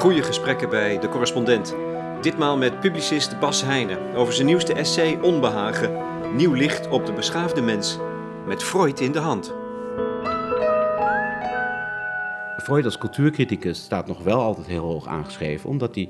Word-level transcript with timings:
Goede 0.00 0.22
gesprekken 0.22 0.70
bij 0.70 0.98
de 0.98 1.08
correspondent. 1.08 1.74
Ditmaal 2.20 2.56
met 2.56 2.80
publicist 2.80 3.38
Bas 3.38 3.62
Heijnen 3.62 4.14
over 4.14 4.32
zijn 4.34 4.46
nieuwste 4.46 4.72
essay 4.72 5.18
Onbehagen. 5.22 5.96
Nieuw 6.36 6.52
licht 6.52 6.88
op 6.88 7.06
de 7.06 7.12
beschaafde 7.12 7.62
mens. 7.62 7.98
Met 8.46 8.62
Freud 8.62 9.00
in 9.00 9.12
de 9.12 9.18
hand. 9.18 9.54
Freud 12.62 12.84
als 12.84 12.98
cultuurcriticus 12.98 13.78
staat 13.78 14.06
nog 14.06 14.22
wel 14.22 14.40
altijd 14.40 14.66
heel 14.66 14.84
hoog 14.84 15.06
aangeschreven, 15.06 15.70
omdat 15.70 15.94
hij, 15.94 16.08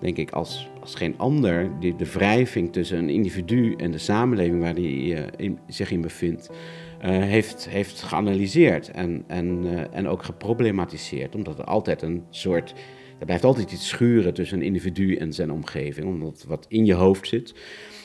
denk 0.00 0.16
ik, 0.16 0.30
als, 0.30 0.68
als 0.80 0.94
geen 0.94 1.14
ander 1.16 1.70
die, 1.80 1.96
de 1.96 2.10
wrijving 2.12 2.72
tussen 2.72 2.98
een 2.98 3.10
individu 3.10 3.74
en 3.76 3.90
de 3.90 3.98
samenleving 3.98 4.60
waar 4.60 4.74
hij 4.74 5.28
uh, 5.38 5.52
zich 5.66 5.90
in 5.90 6.00
bevindt, 6.00 6.50
uh, 6.50 7.08
heeft, 7.08 7.68
heeft 7.68 8.02
geanalyseerd 8.02 8.90
en, 8.90 9.24
en, 9.26 9.64
uh, 9.64 9.80
en 9.90 10.08
ook 10.08 10.22
geproblematiseerd. 10.22 11.34
Omdat 11.34 11.58
er 11.58 11.64
altijd 11.64 12.02
een 12.02 12.24
soort. 12.30 12.74
Er 13.18 13.26
blijft 13.26 13.44
altijd 13.44 13.72
iets 13.72 13.88
schuren 13.88 14.34
tussen 14.34 14.58
een 14.58 14.64
individu 14.64 15.16
en 15.16 15.32
zijn 15.32 15.52
omgeving, 15.52 16.06
omdat 16.06 16.44
wat 16.48 16.66
in 16.68 16.84
je 16.84 16.94
hoofd 16.94 17.28
zit. 17.28 17.54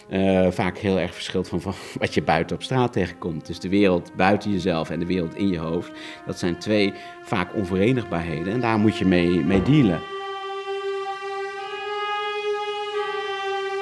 Uh, 0.09 0.51
vaak 0.51 0.77
heel 0.77 0.99
erg 0.99 1.13
verschilt 1.13 1.47
van, 1.47 1.61
van, 1.61 1.73
wat 1.99 2.13
je 2.13 2.21
buiten 2.21 2.55
op 2.55 2.63
straat 2.63 2.93
tegenkomt. 2.93 3.47
Dus 3.47 3.59
de 3.59 3.69
wereld 3.69 4.11
buiten 4.15 4.51
jezelf 4.51 4.89
en 4.89 4.99
de 4.99 5.05
wereld 5.05 5.35
in 5.35 5.47
je 5.47 5.57
hoofd. 5.57 5.91
Dat 6.25 6.39
zijn 6.39 6.57
twee 6.57 6.93
vaak 7.23 7.55
onverenigbaarheden 7.55 8.53
en 8.53 8.59
daar 8.59 8.77
moet 8.79 8.97
je 8.97 9.05
mee, 9.05 9.27
mee 9.27 9.61
dealen. 9.61 9.99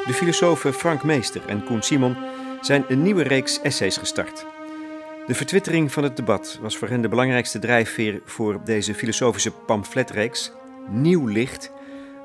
De 0.06 0.14
filosofen 0.14 0.74
Frank 0.74 1.04
Meester 1.04 1.42
en 1.48 1.64
Koen 1.64 1.82
Simon 1.82 2.16
zijn 2.62 2.86
een 2.88 3.02
nieuwe 3.02 3.24
reeks 3.24 3.62
essays 3.62 3.98
gestart. 3.98 4.46
De 5.28 5.36
vertwittering 5.36 5.92
van 5.92 6.04
het 6.04 6.16
debat 6.16 6.60
was 6.62 6.78
voor 6.78 6.88
hen 6.88 7.02
de 7.02 7.08
belangrijkste 7.10 7.60
drijfveer 7.60 8.22
voor 8.26 8.62
deze 8.64 8.94
filosofische 8.94 9.52
pamfletreeks. 9.52 10.52
Nieuw 10.90 11.28
licht 11.28 11.72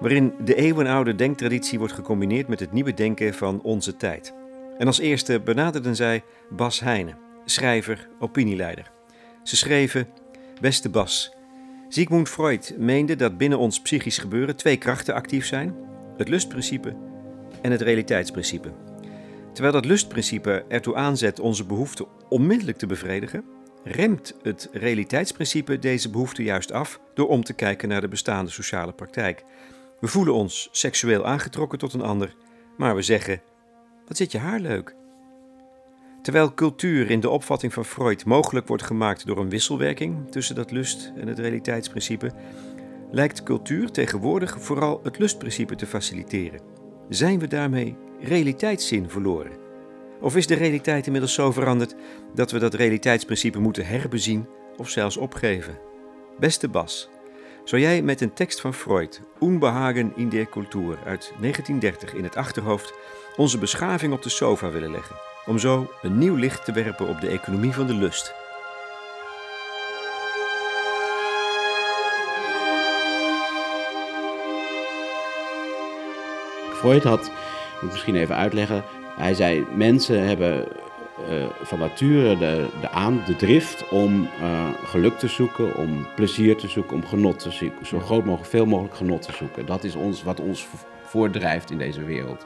waarin 0.01 0.35
de 0.45 0.55
eeuwenoude 0.55 1.15
denktraditie 1.15 1.79
wordt 1.79 1.95
gecombineerd 1.95 2.49
met 2.49 2.61
het 2.61 2.73
nieuwe 2.73 2.95
denken 2.95 3.35
van 3.35 3.63
onze 3.63 3.97
tijd. 3.97 4.35
En 4.79 4.87
als 4.87 4.99
eerste 4.99 5.41
benaderden 5.41 5.97
zij 5.97 6.23
Bas 6.51 6.81
Heijnen, 6.81 7.19
schrijver, 7.45 8.09
opinieleider. 8.19 8.91
Ze 9.43 9.57
schreven: 9.57 10.09
Beste 10.61 10.89
Bas, 10.89 11.35
Sigmund 11.89 12.29
Freud 12.29 12.75
meende 12.79 13.17
dat 13.17 13.39
binnen 13.39 13.59
ons 13.59 13.81
psychisch 13.81 14.19
gebeuren 14.19 14.57
twee 14.57 14.77
krachten 14.77 15.15
actief 15.15 15.47
zijn: 15.47 15.75
het 16.17 16.29
lustprincipe 16.29 16.97
en 17.63 17.71
het 17.71 17.81
realiteitsprincipe. 17.81 18.73
Terwijl 19.53 19.75
dat 19.75 19.85
lustprincipe 19.85 20.65
ertoe 20.69 20.95
aanzet 20.95 21.41
onze 21.41 21.65
behoeften 21.65 22.07
onmiddellijk 22.29 22.79
te 22.79 22.87
bevredigen, 22.87 23.45
remt 23.85 24.35
het 24.43 24.69
realiteitsprincipe 24.73 25.79
deze 25.79 26.11
behoefte 26.11 26.43
juist 26.43 26.73
af 26.73 27.01
door 27.15 27.29
om 27.29 27.45
te 27.45 27.53
kijken 27.53 27.89
naar 27.89 28.01
de 28.01 28.09
bestaande 28.09 28.51
sociale 28.51 28.93
praktijk. 28.93 29.45
We 30.01 30.07
voelen 30.07 30.35
ons 30.35 30.69
seksueel 30.73 31.27
aangetrokken 31.27 31.79
tot 31.79 31.93
een 31.93 32.03
ander, 32.03 32.35
maar 32.77 32.95
we 32.95 33.03
zeggen: 33.03 33.43
Wat 34.07 34.17
zit 34.17 34.33
je 34.33 34.39
haar 34.39 34.61
leuk? 34.61 34.95
Terwijl 36.23 36.55
cultuur 36.55 37.11
in 37.11 37.21
de 37.21 37.31
opvatting 37.31 37.73
van 37.73 37.85
Freud 37.85 38.25
mogelijk 38.25 38.69
wordt 38.69 38.83
gemaakt 38.83 39.27
door 39.27 39.39
een 39.39 39.51
wisselwerking 39.51 40.31
tussen 40.31 40.55
dat 40.55 40.71
lust 40.71 41.13
en 41.17 41.29
het 41.29 41.39
realiteitsprincipe, 41.39 42.33
lijkt 43.11 43.43
cultuur 43.43 43.91
tegenwoordig 43.91 44.61
vooral 44.61 45.01
het 45.03 45.19
lustprincipe 45.19 45.75
te 45.75 45.87
faciliteren. 45.87 46.61
Zijn 47.09 47.39
we 47.39 47.47
daarmee 47.47 47.97
realiteitszin 48.21 49.11
verloren? 49.11 49.64
Of 50.21 50.37
is 50.37 50.47
de 50.47 50.55
realiteit 50.55 51.07
inmiddels 51.07 51.35
zo 51.35 51.53
veranderd 51.53 51.95
dat 52.35 52.51
we 52.51 52.59
dat 52.59 52.75
realiteitsprincipe 52.75 53.59
moeten 53.59 53.87
herbezien 53.87 54.47
of 54.77 54.89
zelfs 54.89 55.17
opgeven? 55.17 55.79
Beste 56.39 56.69
Bas, 56.69 57.09
zou 57.65 57.83
jij 57.83 58.03
met 58.03 58.21
een 58.21 58.33
tekst 58.33 58.61
van 58.61 58.75
Freud, 58.75 59.21
Unbehagen 59.41 60.13
in 60.17 60.29
der 60.29 60.47
Kultur 60.47 60.99
uit 61.05 61.33
1930 61.41 62.15
in 62.15 62.25
het 62.25 62.37
achterhoofd, 62.37 62.95
onze 63.37 63.59
beschaving 63.59 64.13
op 64.13 64.23
de 64.23 64.29
sofa 64.29 64.71
willen 64.71 64.91
leggen, 64.91 65.17
om 65.47 65.59
zo 65.59 65.91
een 66.03 66.19
nieuw 66.19 66.35
licht 66.35 66.65
te 66.65 66.73
werpen 66.73 67.09
op 67.09 67.21
de 67.21 67.29
economie 67.29 67.73
van 67.73 67.87
de 67.87 67.95
lust? 67.95 68.35
Freud 76.73 77.03
had, 77.03 77.31
moet 77.81 77.91
misschien 77.91 78.17
even 78.17 78.37
uitleggen, 78.37 78.85
hij 79.17 79.35
zei 79.35 79.67
mensen 79.75 80.27
hebben 80.27 80.69
uh, 81.31 81.45
van 81.63 81.79
nature 81.79 82.37
de, 82.37 82.67
de, 82.81 82.91
aan, 82.91 83.23
de 83.27 83.37
drift 83.37 83.89
om 83.89 84.29
uh, 84.41 84.69
geluk 84.85 85.19
te 85.19 85.29
zoeken, 85.29 85.77
om 85.77 86.07
plezier 86.15 86.57
te 86.57 86.69
zoeken, 86.69 86.97
om 86.97 87.07
genot 87.07 87.39
te 87.39 87.51
zoeken. 87.51 87.87
Zo 87.87 87.99
groot 87.99 88.25
mogelijk, 88.25 88.51
veel 88.51 88.67
mogelijk 88.67 88.95
genot 88.95 89.23
te 89.23 89.33
zoeken. 89.33 89.67
Dat 89.67 89.85
is 89.85 89.95
ons, 89.95 90.23
wat 90.23 90.41
ons 90.41 90.67
voordrijft 91.05 91.71
in 91.71 91.79
deze 91.79 92.05
wereld. 92.05 92.45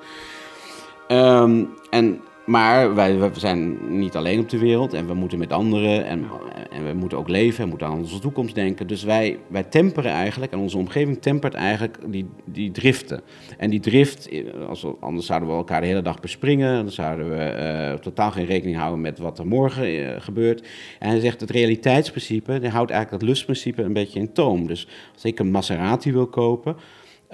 Um, 1.09 1.69
en 1.91 2.21
maar 2.49 2.95
wij, 2.95 3.31
zijn 3.33 3.79
niet 3.99 4.17
alleen 4.17 4.41
op 4.41 4.49
de 4.49 4.59
wereld 4.59 4.93
en 4.93 5.07
we 5.07 5.15
moeten 5.15 5.39
met 5.39 5.53
anderen 5.53 6.07
en, 6.07 6.25
en 6.71 6.87
we 6.87 6.93
moeten 6.93 7.19
ook 7.19 7.29
leven 7.29 7.63
en 7.63 7.69
moeten 7.69 7.87
aan 7.87 7.99
onze 7.99 8.19
toekomst 8.19 8.55
denken. 8.55 8.87
Dus 8.87 9.03
wij, 9.03 9.39
wij 9.47 9.63
temperen 9.63 10.11
eigenlijk 10.11 10.53
en 10.53 10.59
onze 10.59 10.79
omgeving 10.79 11.23
tempert 11.23 11.55
eigenlijk 11.55 11.99
die, 12.07 12.27
die 12.45 12.71
driften. 12.71 13.21
En 13.59 13.71
die 13.71 13.81
drift, 13.81 14.29
als 14.69 14.83
we, 14.83 14.95
anders 15.01 15.27
zouden 15.27 15.49
we 15.49 15.55
elkaar 15.55 15.81
de 15.81 15.87
hele 15.87 16.03
dag 16.03 16.21
bespringen, 16.21 16.83
dan 16.83 16.93
zouden 16.93 17.31
we 17.31 17.57
uh, 17.93 17.99
totaal 17.99 18.31
geen 18.31 18.47
rekening 18.47 18.77
houden 18.77 19.01
met 19.01 19.19
wat 19.19 19.39
er 19.39 19.47
morgen 19.47 19.95
uh, 19.95 20.11
gebeurt. 20.19 20.69
En 20.99 21.09
hij 21.09 21.21
zegt 21.21 21.41
het 21.41 21.51
realiteitsprincipe, 21.51 22.59
die 22.59 22.71
houdt 22.71 22.91
eigenlijk 22.91 23.21
dat 23.21 23.31
lustprincipe 23.31 23.83
een 23.83 23.93
beetje 23.93 24.21
in 24.21 24.33
toom. 24.33 24.67
Dus 24.67 24.89
als 25.15 25.25
ik 25.25 25.39
een 25.39 25.51
Maserati 25.51 26.13
wil 26.13 26.27
kopen, 26.27 26.77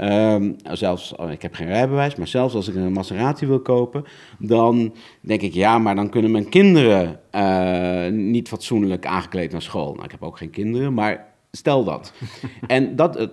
Um, 0.01 0.57
zelfs, 0.73 1.15
oh, 1.17 1.31
ik 1.31 1.43
heb 1.43 1.55
geen 1.55 1.67
rijbewijs, 1.67 2.15
maar 2.15 2.29
zelfs 2.29 2.55
als 2.55 2.69
ik 2.69 2.75
een 2.75 2.93
Maserati 2.93 3.47
wil 3.47 3.61
kopen, 3.61 4.05
dan 4.39 4.95
denk 5.21 5.41
ik, 5.41 5.53
ja, 5.53 5.79
maar 5.79 5.95
dan 5.95 6.11
kunnen 6.11 6.31
mijn 6.31 6.49
kinderen 6.49 7.21
uh, 7.33 8.07
niet 8.09 8.49
fatsoenlijk 8.49 9.07
aangekleed 9.07 9.53
naar 9.53 9.63
school. 9.63 9.93
Nou, 9.93 10.05
ik 10.05 10.11
heb 10.11 10.23
ook 10.23 10.39
geen 10.39 10.51
kinderen, 10.51 10.95
maar 10.95 11.35
stel 11.51 11.85
dat. 11.85 12.13
en 12.67 12.97
dat, 12.97 13.31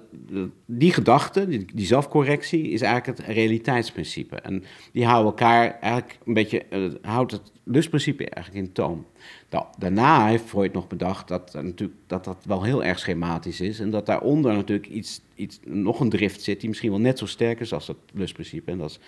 die 0.66 0.94
gedachte, 0.94 1.48
die, 1.48 1.66
die, 1.74 1.86
zelfcorrectie, 1.86 2.70
is 2.70 2.82
eigenlijk 2.82 3.18
het 3.18 3.28
realiteitsprincipe. 3.28 4.36
En 4.36 4.64
die 4.92 5.06
houden 5.06 5.26
elkaar 5.26 5.78
eigenlijk 5.80 6.18
een 6.26 6.34
beetje, 6.34 6.64
uh, 6.70 6.94
houdt 7.02 7.32
het 7.32 7.52
lustprincipe 7.64 8.30
eigenlijk 8.30 8.66
in 8.66 8.74
toom. 8.74 9.06
Nou, 9.50 9.66
daarna 9.78 10.28
heeft 10.28 10.44
Freud 10.44 10.74
nog 10.74 10.88
bedacht 10.88 11.28
dat, 11.28 11.54
natuurlijk, 11.54 12.00
dat 12.08 12.24
dat 12.24 12.46
wel 12.46 12.64
heel 12.64 12.84
erg 12.84 13.00
schematisch 13.00 13.62
is. 13.62 13.80
En 13.80 13.90
dat 13.90 14.06
daaronder 14.06 14.54
natuurlijk 14.54 14.88
iets, 14.88 15.22
iets, 15.36 15.60
nog 15.66 16.00
een 16.00 16.10
drift 16.10 16.42
zit 16.42 16.60
die 16.60 16.70
misschien 16.70 16.90
wel 16.90 17.00
net 17.00 17.18
zo 17.18 17.26
sterk 17.26 17.60
is 17.60 17.74
als 17.74 17.88
het 17.88 17.98
lustprincipe. 18.14 18.72
En 18.72 18.78
dat 18.78 18.90
is 18.90 19.00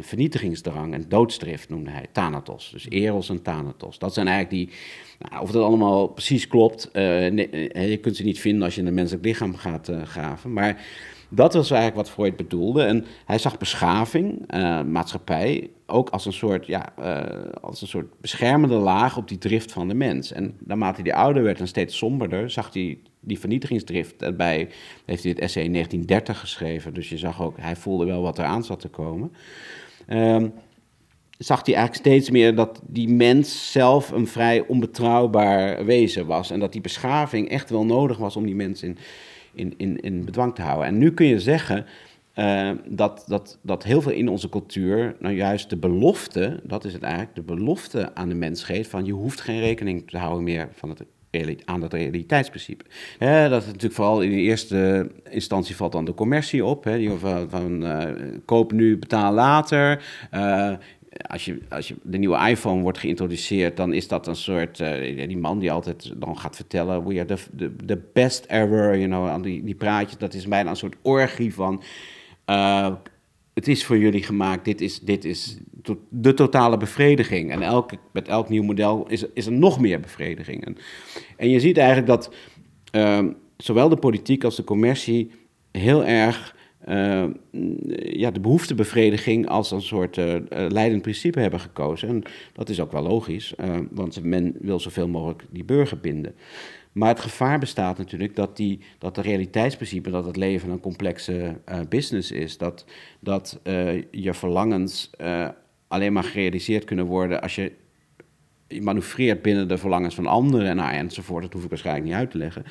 vernietigingsdrang 0.00 0.94
en 0.94 1.08
doodsdrift 1.08 1.68
noemde 1.68 1.90
hij, 1.90 2.06
Thanatos. 2.12 2.70
Dus 2.70 2.88
Eros 2.88 3.28
en 3.28 3.42
Thanatos. 3.42 3.98
Dat 3.98 4.14
zijn 4.14 4.28
eigenlijk 4.28 4.68
die, 4.68 4.76
nou, 5.18 5.42
of 5.42 5.50
dat 5.50 5.62
allemaal 5.62 6.06
precies 6.06 6.48
klopt, 6.48 6.86
uh, 6.86 6.92
nee, 7.02 7.90
je 7.90 7.98
kunt 8.00 8.16
ze 8.16 8.24
niet 8.24 8.40
vinden 8.40 8.62
als 8.62 8.74
je 8.74 8.80
in 8.80 8.86
een 8.86 8.94
menselijk 8.94 9.24
lichaam 9.24 9.56
gaat 9.56 9.88
uh, 9.88 10.02
graven. 10.02 10.52
Maar 10.52 10.84
dat 11.34 11.54
was 11.54 11.70
eigenlijk 11.70 12.06
wat 12.06 12.14
Freud 12.14 12.36
bedoelde. 12.36 12.82
En 12.82 13.04
hij 13.24 13.38
zag 13.38 13.58
beschaving, 13.58 14.54
uh, 14.54 14.82
maatschappij, 14.82 15.70
ook 15.86 16.10
als 16.10 16.26
een, 16.26 16.32
soort, 16.32 16.66
ja, 16.66 16.92
uh, 16.98 17.52
als 17.60 17.82
een 17.82 17.88
soort 17.88 18.20
beschermende 18.20 18.74
laag 18.74 19.16
op 19.16 19.28
die 19.28 19.38
drift 19.38 19.72
van 19.72 19.88
de 19.88 19.94
mens. 19.94 20.32
En 20.32 20.56
naarmate 20.64 21.02
hij 21.02 21.14
ouder 21.14 21.42
werd 21.42 21.60
en 21.60 21.68
steeds 21.68 21.96
somberder, 21.96 22.50
zag 22.50 22.72
hij 22.72 22.98
die 23.20 23.38
vernietigingsdrift. 23.38 24.18
Daarbij 24.18 24.68
heeft 25.04 25.22
hij 25.22 25.32
het 25.32 25.40
essay 25.40 25.62
in 25.62 25.72
1930 25.72 26.40
geschreven. 26.40 26.94
Dus 26.94 27.08
je 27.08 27.18
zag 27.18 27.42
ook, 27.42 27.56
hij 27.60 27.76
voelde 27.76 28.04
wel 28.04 28.22
wat 28.22 28.38
er 28.38 28.44
aan 28.44 28.64
zat 28.64 28.80
te 28.80 28.88
komen. 28.88 29.32
Um, 30.08 30.52
zag 31.38 31.66
hij 31.66 31.74
eigenlijk 31.74 32.06
steeds 32.06 32.30
meer 32.30 32.54
dat 32.54 32.80
die 32.86 33.08
mens 33.08 33.72
zelf 33.72 34.10
een 34.10 34.26
vrij 34.26 34.66
onbetrouwbaar 34.66 35.84
wezen 35.84 36.26
was. 36.26 36.50
En 36.50 36.60
dat 36.60 36.72
die 36.72 36.80
beschaving 36.80 37.48
echt 37.48 37.70
wel 37.70 37.84
nodig 37.84 38.16
was 38.16 38.36
om 38.36 38.46
die 38.46 38.54
mens 38.54 38.82
in 38.82 38.98
in, 39.54 39.74
in, 39.76 40.00
in 40.00 40.24
bedwang 40.24 40.54
te 40.54 40.62
houden. 40.62 40.86
En 40.86 40.98
nu 40.98 41.12
kun 41.12 41.26
je 41.26 41.40
zeggen 41.40 41.86
uh, 42.34 42.70
dat, 42.88 43.24
dat, 43.26 43.58
dat 43.62 43.82
heel 43.82 44.02
veel 44.02 44.12
in 44.12 44.28
onze 44.28 44.48
cultuur, 44.48 45.16
nou 45.18 45.34
juist 45.34 45.70
de 45.70 45.76
belofte, 45.76 46.60
dat 46.62 46.84
is 46.84 46.92
het 46.92 47.02
eigenlijk, 47.02 47.34
de 47.34 47.42
belofte 47.42 48.14
aan 48.14 48.28
de 48.28 48.34
mens 48.34 48.64
geeft 48.64 48.90
van 48.90 49.04
je 49.04 49.12
hoeft 49.12 49.40
geen 49.40 49.60
rekening 49.60 50.10
te 50.10 50.18
houden 50.18 50.44
meer 50.44 50.68
van 50.72 50.88
het 50.88 51.04
aan 51.64 51.80
dat 51.80 51.92
realiteitsprincipe. 51.92 52.84
Dat 53.18 53.60
is 53.60 53.66
natuurlijk 53.66 53.94
vooral 53.94 54.20
in 54.20 54.30
de 54.30 54.36
eerste 54.36 55.10
instantie 55.30 55.76
valt 55.76 55.92
dan 55.92 56.04
de 56.04 56.14
commercie 56.14 56.64
op. 56.64 56.84
He, 56.84 56.96
die 56.96 57.10
van, 57.10 57.50
van 57.50 57.82
uh, 57.82 58.04
koop 58.44 58.72
nu, 58.72 58.98
betaal 58.98 59.32
later. 59.32 60.04
Uh, 60.34 60.72
als 61.16 61.44
je, 61.44 61.58
als 61.68 61.88
je 61.88 61.94
de 62.02 62.18
nieuwe 62.18 62.48
iPhone 62.48 62.82
wordt 62.82 62.98
geïntroduceerd, 62.98 63.76
dan 63.76 63.92
is 63.92 64.08
dat 64.08 64.26
een 64.26 64.36
soort. 64.36 64.80
Uh, 64.80 65.28
die 65.28 65.38
man 65.38 65.58
die 65.58 65.72
altijd 65.72 66.12
dan 66.16 66.38
gaat 66.38 66.56
vertellen. 66.56 67.06
We 67.06 67.14
are 67.14 67.24
the, 67.56 67.74
the, 67.86 68.02
best 68.12 68.44
ever. 68.44 68.98
You 68.98 69.06
know, 69.06 69.42
die, 69.42 69.64
die 69.64 69.74
praatjes. 69.74 70.18
Dat 70.18 70.34
is 70.34 70.48
bijna 70.48 70.70
een 70.70 70.76
soort 70.76 70.96
orgie 71.02 71.54
van. 71.54 71.82
Uh, 72.46 72.94
het 73.54 73.68
is 73.68 73.84
voor 73.84 73.98
jullie 73.98 74.22
gemaakt. 74.22 74.64
Dit 74.64 74.80
is, 74.80 75.00
dit 75.00 75.24
is 75.24 75.58
de 76.08 76.34
totale 76.34 76.76
bevrediging. 76.76 77.50
En 77.50 77.62
elke, 77.62 77.98
met 78.12 78.28
elk 78.28 78.48
nieuw 78.48 78.62
model 78.62 79.06
is, 79.08 79.24
is 79.34 79.46
er 79.46 79.52
nog 79.52 79.80
meer 79.80 80.00
bevrediging. 80.00 80.64
En, 80.64 80.76
en 81.36 81.48
je 81.48 81.60
ziet 81.60 81.76
eigenlijk 81.76 82.06
dat 82.06 82.34
uh, 82.92 83.24
zowel 83.56 83.88
de 83.88 83.96
politiek 83.96 84.44
als 84.44 84.56
de 84.56 84.64
commercie 84.64 85.30
heel 85.70 86.04
erg 86.04 86.56
uh, 86.88 87.24
ja, 87.96 88.30
de 88.30 88.40
behoeftebevrediging 88.40 89.48
als 89.48 89.70
een 89.70 89.82
soort 89.82 90.16
uh, 90.16 90.36
leidend 90.48 91.02
principe 91.02 91.40
hebben 91.40 91.60
gekozen. 91.60 92.08
En 92.08 92.22
dat 92.52 92.68
is 92.68 92.80
ook 92.80 92.92
wel 92.92 93.02
logisch, 93.02 93.54
want 93.90 94.22
men 94.22 94.54
wil 94.60 94.80
zoveel 94.80 95.08
mogelijk 95.08 95.42
die 95.50 95.64
burger 95.64 95.98
binden. 95.98 96.34
Maar 96.92 97.08
het 97.08 97.20
gevaar 97.20 97.58
bestaat 97.58 97.98
natuurlijk 97.98 98.36
dat, 98.36 98.56
die, 98.56 98.80
dat 98.98 99.14
de 99.14 99.20
realiteitsprincipe, 99.20 100.10
dat 100.10 100.24
het 100.24 100.36
leven 100.36 100.70
een 100.70 100.80
complexe 100.80 101.60
business 101.88 102.30
is, 102.30 102.58
dat, 102.58 102.84
dat 103.20 103.60
je 104.10 104.34
verlangens 104.34 105.10
alleen 105.88 106.12
maar 106.12 106.24
gerealiseerd 106.24 106.84
kunnen 106.84 107.06
worden 107.06 107.42
als 107.42 107.54
je 107.54 107.72
je 108.74 108.82
manoeuvreert 108.82 109.42
binnen 109.42 109.68
de 109.68 109.78
verlangens 109.78 110.14
van 110.14 110.26
anderen 110.26 110.76
nou, 110.76 110.94
enzovoort. 110.94 111.42
Dat 111.42 111.52
hoef 111.52 111.62
ik 111.64 111.68
waarschijnlijk 111.68 112.06
niet 112.06 112.14
uit 112.14 112.30
te 112.30 112.38
leggen. 112.38 112.64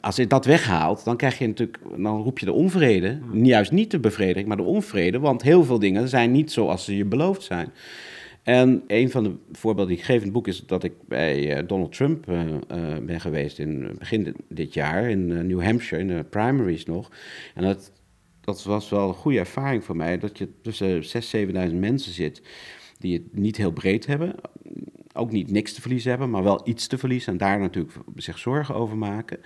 Als 0.00 0.16
je 0.16 0.26
dat 0.26 0.44
weghaalt, 0.44 1.04
dan 1.04 1.16
krijg 1.16 1.38
je 1.38 1.46
natuurlijk, 1.46 1.78
dan 1.96 2.22
roep 2.22 2.38
je 2.38 2.46
de 2.46 2.52
onvrede. 2.52 3.18
Juist 3.32 3.72
niet 3.72 3.90
de 3.90 3.98
bevrediging, 3.98 4.48
maar 4.48 4.56
de 4.56 4.62
onvrede. 4.62 5.18
Want 5.18 5.42
heel 5.42 5.64
veel 5.64 5.78
dingen 5.78 6.08
zijn 6.08 6.32
niet 6.32 6.52
zoals 6.52 6.84
ze 6.84 6.96
je 6.96 7.04
beloofd 7.04 7.42
zijn. 7.42 7.72
En 8.42 8.82
een 8.86 9.10
van 9.10 9.24
de 9.24 9.34
voorbeelden 9.52 9.94
die 9.94 10.02
ik 10.02 10.04
geef 10.04 10.16
in 10.16 10.22
het 10.22 10.32
boek 10.32 10.48
is 10.48 10.66
dat 10.66 10.84
ik 10.84 10.92
bij 11.08 11.56
eh, 11.56 11.68
Donald 11.68 11.92
Trump 11.92 12.28
uh, 12.28 12.40
uh, 12.46 12.56
ben 13.02 13.20
geweest 13.20 13.58
in 13.58 13.96
begin 13.98 14.36
dit 14.48 14.74
jaar 14.74 15.10
in 15.10 15.46
New 15.46 15.62
Hampshire, 15.62 16.02
in 16.02 16.08
de 16.16 16.24
primaries 16.24 16.84
nog. 16.84 17.10
En 17.54 17.62
dat, 17.62 17.92
dat 18.40 18.62
was 18.62 18.88
wel 18.88 19.08
een 19.08 19.14
goede 19.14 19.38
ervaring 19.38 19.84
voor 19.84 19.96
mij, 19.96 20.18
dat 20.18 20.38
je 20.38 20.48
tussen 20.62 21.02
6.000, 21.02 21.68
7.000 21.70 21.74
mensen 21.74 22.12
zit 22.12 22.42
die 22.98 23.12
het 23.12 23.36
niet 23.36 23.56
heel 23.56 23.72
breed 23.72 24.06
hebben 24.06 24.34
ook 25.14 25.30
niet 25.30 25.50
niks 25.50 25.72
te 25.72 25.80
verliezen 25.80 26.10
hebben, 26.10 26.30
maar 26.30 26.42
wel 26.42 26.60
iets 26.64 26.86
te 26.86 26.98
verliezen 26.98 27.32
en 27.32 27.38
daar 27.38 27.58
natuurlijk 27.58 27.92
zich 28.16 28.38
zorgen 28.38 28.74
over 28.74 28.96
maken. 28.96 29.38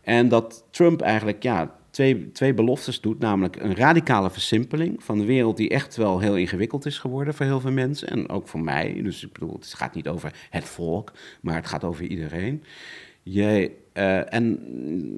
En 0.00 0.28
dat 0.28 0.64
Trump 0.70 1.00
eigenlijk 1.00 1.42
ja, 1.42 1.74
twee, 1.90 2.32
twee 2.32 2.54
beloftes 2.54 3.00
doet, 3.00 3.18
namelijk 3.18 3.56
een 3.56 3.74
radicale 3.74 4.30
versimpeling 4.30 5.04
van 5.04 5.18
de 5.18 5.24
wereld 5.24 5.56
die 5.56 5.68
echt 5.68 5.96
wel 5.96 6.18
heel 6.18 6.36
ingewikkeld 6.36 6.86
is 6.86 6.98
geworden 6.98 7.34
voor 7.34 7.46
heel 7.46 7.60
veel 7.60 7.72
mensen 7.72 8.08
en 8.08 8.28
ook 8.28 8.48
voor 8.48 8.60
mij. 8.60 9.00
Dus 9.02 9.24
ik 9.24 9.32
bedoel, 9.32 9.52
het 9.52 9.74
gaat 9.74 9.94
niet 9.94 10.08
over 10.08 10.34
het 10.50 10.64
volk, 10.64 11.12
maar 11.40 11.54
het 11.54 11.66
gaat 11.66 11.84
over 11.84 12.04
iedereen. 12.04 12.62
Je, 13.22 13.70
uh, 13.94 14.34
en 14.34 14.60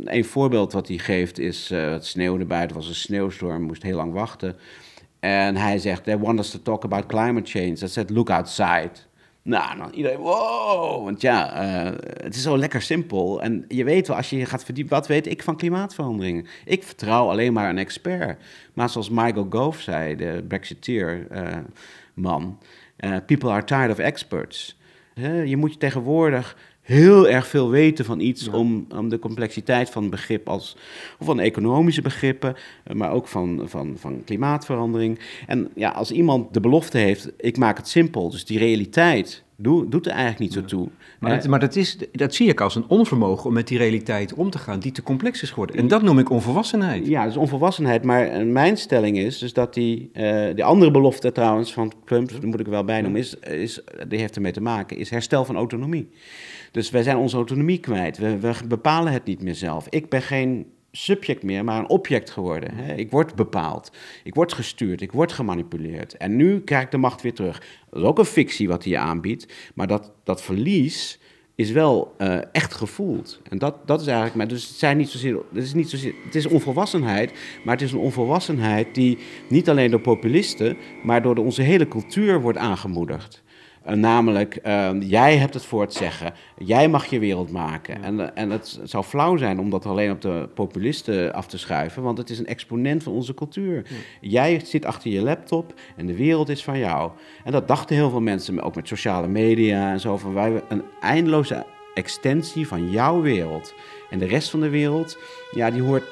een 0.05 0.25
voorbeeld 0.25 0.73
wat 0.73 0.88
hij 0.88 0.99
geeft 0.99 1.38
is, 1.38 1.71
uh, 1.71 1.91
het 1.91 2.06
sneeuwde 2.06 2.45
buiten, 2.45 2.77
was 2.77 2.88
een 2.88 2.95
sneeuwstorm, 2.95 3.62
moest 3.62 3.83
heel 3.83 3.97
lang 3.97 4.12
wachten. 4.12 4.56
En 5.21 5.56
hij 5.56 5.79
zegt, 5.79 6.05
they 6.05 6.19
want 6.19 6.38
us 6.38 6.50
to 6.50 6.59
talk 6.62 6.85
about 6.85 7.06
climate 7.06 7.50
change. 7.50 7.73
That 7.73 7.91
said, 7.91 8.11
look 8.11 8.31
outside. 8.31 8.91
Nou, 9.44 9.77
dan 9.77 9.93
iedereen, 9.93 10.19
wow. 10.19 11.05
Want 11.05 11.21
ja, 11.21 11.62
uh, 11.62 11.91
het 12.03 12.35
is 12.35 12.43
zo 12.43 12.59
lekker 12.59 12.83
simpel. 12.83 13.43
En 13.43 13.65
je 13.69 13.85
weet 13.85 14.06
wel, 14.06 14.17
als 14.17 14.31
je 14.31 14.47
gaat 14.47 14.65
verdiepen, 14.65 14.94
wat 14.94 15.06
weet 15.06 15.27
ik 15.27 15.43
van 15.43 15.56
klimaatverandering? 15.56 16.49
Ik 16.65 16.83
vertrouw 16.83 17.29
alleen 17.29 17.53
maar 17.53 17.69
een 17.69 17.79
expert. 17.79 18.43
Maar 18.73 18.91
zoals 18.91 19.11
Michael 19.11 19.47
Gove 19.50 19.83
zei, 19.83 20.17
de 20.17 20.44
Brexiteer-man, 20.49 22.59
uh, 22.99 23.11
uh, 23.11 23.17
people 23.27 23.50
are 23.50 23.65
tired 23.65 23.91
of 23.91 23.99
experts. 23.99 24.79
je 25.45 25.56
moet 25.56 25.73
je 25.73 25.79
tegenwoordig 25.79 26.56
heel 26.82 27.29
erg 27.29 27.46
veel 27.46 27.70
weten 27.70 28.05
van 28.05 28.20
iets 28.20 28.49
om, 28.49 28.87
om 28.96 29.08
de 29.08 29.19
complexiteit 29.19 29.90
van 29.90 30.11
begrip 30.11 30.49
als, 30.49 30.76
of 31.19 31.26
van 31.26 31.40
economische 31.40 32.02
begrippen, 32.02 32.56
eh, 32.84 32.96
maar 32.96 33.12
ook 33.12 33.29
van, 33.29 33.62
van, 33.64 33.94
van 33.96 34.23
klimaatverandering. 34.25 35.19
En 35.46 35.70
ja, 35.75 35.90
als 35.90 36.11
iemand 36.11 36.55
de 36.55 36.61
belofte 36.61 36.99
heeft, 36.99 37.32
ik 37.37 37.56
maak 37.56 37.76
het 37.76 37.88
simpel, 37.88 38.31
dus 38.31 38.44
die 38.44 38.58
realiteit 38.58 39.44
doet 39.56 40.06
er 40.06 40.12
eigenlijk 40.12 40.38
niet 40.38 40.52
zo 40.52 40.64
toe. 40.64 40.88
Maar, 41.20 41.37
dat, 41.37 41.49
maar 41.49 41.60
dat, 41.60 41.76
is, 41.76 41.99
dat 42.12 42.34
zie 42.34 42.49
ik 42.49 42.60
als 42.60 42.75
een 42.75 42.88
onvermogen 42.88 43.46
om 43.46 43.52
met 43.52 43.69
die 43.69 43.78
realiteit 43.78 44.34
om 44.34 44.50
te 44.50 44.58
gaan, 44.58 44.81
die 44.81 44.93
te 44.93 45.02
complex 45.02 45.43
is 45.43 45.50
geworden. 45.50 45.76
En 45.76 45.88
dat 45.88 46.02
noem 46.02 46.19
ik 46.19 46.31
onvolwassenheid. 46.31 47.06
Ja, 47.06 47.22
dat 47.22 47.31
is 47.31 47.37
onvolwassenheid. 47.37 48.04
Maar 48.04 48.46
mijn 48.46 48.76
stelling 48.76 49.19
is 49.19 49.38
dus 49.38 49.52
dat 49.52 49.75
die, 49.75 50.10
uh, 50.14 50.54
die 50.54 50.64
andere 50.64 50.90
belofte 50.90 51.32
trouwens 51.32 51.72
van 51.72 51.93
Trump, 52.04 52.31
daar 52.31 52.46
moet 52.46 52.60
ik 52.60 52.66
er 52.66 52.72
wel 52.72 52.84
bij 52.84 53.00
noemen, 53.00 53.20
is, 53.20 53.34
is, 53.34 53.81
die 54.08 54.19
heeft 54.19 54.37
ermee 54.37 54.52
te 54.52 54.60
maken, 54.60 54.96
is 54.96 55.10
herstel 55.10 55.44
van 55.44 55.56
autonomie. 55.56 56.08
Dus 56.70 56.90
wij 56.90 57.02
zijn 57.02 57.16
onze 57.16 57.37
autonomie 57.37 57.78
kwijt. 57.78 58.19
We, 58.19 58.38
we 58.38 58.54
bepalen 58.69 59.12
het 59.12 59.25
niet 59.25 59.43
meer 59.43 59.54
zelf. 59.54 59.87
Ik 59.88 60.08
ben 60.08 60.22
geen 60.22 60.66
subject 60.93 61.43
meer, 61.43 61.65
maar 61.65 61.79
een 61.79 61.89
object 61.89 62.31
geworden. 62.31 62.75
Hè? 62.75 62.94
Ik 62.94 63.11
word 63.11 63.35
bepaald, 63.35 63.93
ik 64.25 64.35
word 64.35 64.53
gestuurd, 64.53 65.00
ik 65.00 65.12
word 65.12 65.33
gemanipuleerd. 65.33 66.17
En 66.17 66.37
nu 66.37 66.61
krijg 66.61 66.89
de 66.89 66.97
macht 66.97 67.23
weer 67.23 67.35
terug. 67.35 67.62
Dat 67.91 68.03
is 68.03 68.09
ook 68.09 68.19
een 68.19 68.25
fictie 68.25 68.69
wat 68.69 68.85
hij 68.85 68.99
aanbiedt, 68.99 69.53
maar 69.75 69.87
dat, 69.87 70.12
dat 70.25 70.43
verlies 70.43 71.21
is 71.55 71.71
wel 71.71 72.15
uh, 72.19 72.39
echt 72.53 72.75
gevoeld. 72.75 73.41
En 73.49 73.59
dat, 73.59 73.87
dat 73.87 74.00
is 74.00 74.06
eigenlijk... 74.06 74.37
Maar 74.37 74.49
dus 74.49 74.69
het, 74.69 74.77
zijn 74.77 74.97
niet 74.97 75.09
zozeer, 75.09 75.37
het, 75.53 75.65
is 75.65 75.75
niet 75.75 75.91
zozeer, 75.91 76.15
het 76.25 76.35
is 76.35 76.47
onvolwassenheid, 76.47 77.33
maar 77.65 77.75
het 77.75 77.85
is 77.85 77.93
een 77.93 77.99
onvolwassenheid 77.99 78.95
die 78.95 79.19
niet 79.49 79.69
alleen 79.69 79.91
door 79.91 80.00
populisten, 80.00 80.77
maar 81.03 81.23
door 81.23 81.37
onze 81.37 81.62
hele 81.62 81.88
cultuur 81.88 82.41
wordt 82.41 82.59
aangemoedigd. 82.59 83.42
Uh, 83.88 83.93
namelijk, 83.93 84.58
uh, 84.67 84.90
jij 85.00 85.37
hebt 85.37 85.55
het 85.55 85.64
voor 85.64 85.81
het 85.81 85.93
zeggen. 85.93 86.34
Jij 86.58 86.88
mag 86.88 87.06
je 87.06 87.19
wereld 87.19 87.50
maken. 87.50 88.02
En, 88.02 88.37
en 88.37 88.50
het 88.50 88.81
zou 88.84 89.05
flauw 89.05 89.37
zijn 89.37 89.58
om 89.58 89.70
dat 89.70 89.87
alleen 89.87 90.11
op 90.11 90.20
de 90.20 90.49
populisten 90.55 91.32
af 91.32 91.46
te 91.46 91.58
schuiven, 91.58 92.02
want 92.02 92.19
het 92.19 92.31
is 92.31 92.38
een 92.38 92.46
exponent 92.46 93.02
van 93.02 93.12
onze 93.12 93.34
cultuur. 93.34 93.87
Jij 94.20 94.61
zit 94.64 94.84
achter 94.84 95.11
je 95.11 95.23
laptop 95.23 95.75
en 95.96 96.06
de 96.06 96.17
wereld 96.17 96.49
is 96.49 96.64
van 96.64 96.79
jou. 96.79 97.11
En 97.44 97.52
dat 97.52 97.69
dachten 97.69 97.96
heel 97.96 98.11
veel 98.11 98.20
mensen, 98.20 98.62
ook 98.62 98.75
met 98.75 98.88
sociale 98.88 99.29
media 99.29 99.90
en 99.90 100.00
zo, 100.00 100.17
van 100.17 100.35
wij 100.35 100.62
een 100.69 100.82
eindeloze 101.00 101.67
extensie 101.94 102.67
van 102.67 102.90
jouw 102.90 103.20
wereld. 103.20 103.75
En 104.11 104.19
de 104.19 104.26
rest 104.26 104.50
van 104.50 104.61
de 104.61 104.69
wereld, 104.69 105.19
ja, 105.50 105.70
die 105.70 105.82
hoort, 105.82 106.05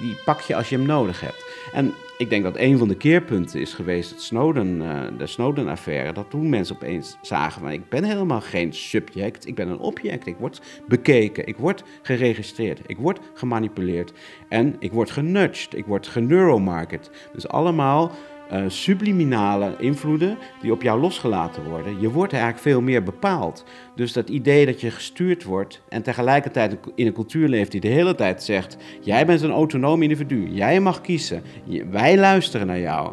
die 0.00 0.14
pak 0.24 0.40
je 0.40 0.56
als 0.56 0.68
je 0.68 0.76
hem 0.76 0.86
nodig 0.86 1.20
hebt. 1.20 1.49
En 1.72 1.94
ik 2.18 2.30
denk 2.30 2.42
dat 2.42 2.56
een 2.56 2.78
van 2.78 2.88
de 2.88 2.96
keerpunten 2.96 3.60
is 3.60 3.74
geweest 3.74 4.10
het 4.10 4.22
Snowden, 4.22 4.80
uh, 4.80 5.02
de 5.18 5.26
Snowden-affaire. 5.26 6.12
Dat 6.12 6.30
toen 6.30 6.48
mensen 6.48 6.74
opeens 6.74 7.16
zagen 7.22 7.60
van 7.60 7.70
ik 7.70 7.88
ben 7.88 8.04
helemaal 8.04 8.40
geen 8.40 8.72
subject, 8.72 9.46
ik 9.46 9.54
ben 9.54 9.68
een 9.68 9.78
object. 9.78 10.26
Ik 10.26 10.36
word 10.38 10.60
bekeken, 10.88 11.46
ik 11.46 11.56
word 11.56 11.82
geregistreerd, 12.02 12.80
ik 12.86 12.96
word 12.96 13.20
gemanipuleerd 13.34 14.12
en 14.48 14.76
ik 14.78 14.92
word 14.92 15.10
genudged, 15.10 15.76
ik 15.76 15.86
word 15.86 16.06
geneuromarket. 16.06 17.10
Dus 17.32 17.48
allemaal 17.48 18.12
uh, 18.52 18.62
subliminale 18.66 19.74
invloeden 19.78 20.38
die 20.60 20.72
op 20.72 20.82
jou 20.82 21.00
losgelaten 21.00 21.64
worden. 21.64 22.00
Je 22.00 22.10
wordt 22.10 22.32
eigenlijk 22.32 22.62
veel 22.62 22.80
meer 22.80 23.02
bepaald. 23.02 23.64
Dus 23.94 24.12
dat 24.12 24.28
idee 24.28 24.66
dat 24.66 24.80
je 24.80 24.90
gestuurd 24.90 25.44
wordt 25.44 25.82
en 25.88 26.02
tegelijkertijd 26.02 26.76
in 26.94 27.06
een 27.06 27.12
cultuur 27.12 27.48
leeft 27.48 27.70
die 27.70 27.80
de 27.80 27.88
hele 27.88 28.14
tijd 28.14 28.42
zegt: 28.42 28.76
jij 29.00 29.26
bent 29.26 29.42
een 29.42 29.50
autonoom 29.50 30.02
individu, 30.02 30.48
jij 30.48 30.80
mag 30.80 31.00
kiezen, 31.00 31.42
wij 31.90 32.18
luisteren 32.18 32.66
naar 32.66 32.80
jou. 32.80 33.12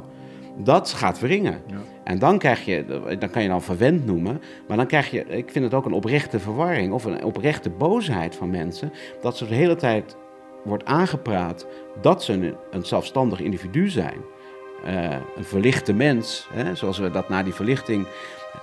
Dat 0.64 0.94
gaat 0.94 1.20
wringen. 1.20 1.62
Ja. 1.68 1.78
En 2.04 2.20
dan 2.20 2.38
krijg 2.38 2.66
je, 2.66 2.86
dan 3.20 3.30
kan 3.30 3.42
je 3.42 3.48
dan 3.48 3.62
verwend 3.62 4.06
noemen, 4.06 4.42
maar 4.68 4.78
dan 4.78 4.88
krijg 4.88 5.12
je, 5.12 5.26
ik 5.26 5.52
vind 5.52 5.66
het 5.66 5.74
ook 5.74 5.86
een 5.86 5.94
oprechte 5.94 6.40
verwarring 6.40 6.94
of 6.94 7.06
een 7.06 7.24
oprechte 7.24 7.70
boosheid 7.70 8.36
van 8.36 8.50
mensen, 8.50 8.94
dat 9.22 9.38
ze 9.38 9.48
de 9.48 9.56
hele 9.56 9.76
tijd 9.76 10.18
wordt 10.64 10.86
aangepraat 10.86 11.68
dat 12.02 12.24
ze 12.24 12.34
een, 12.34 12.56
een 12.72 12.86
zelfstandig 12.86 13.40
individu 13.40 13.90
zijn. 13.90 14.18
Uh, 14.88 15.16
een 15.36 15.46
verlichte 15.46 15.94
mens, 15.94 16.48
hè, 16.54 16.76
zoals 16.76 16.98
we 16.98 17.12
dat 17.12 17.30
na 17.30 17.44
die 17.44 17.54
verlichting 17.54 18.08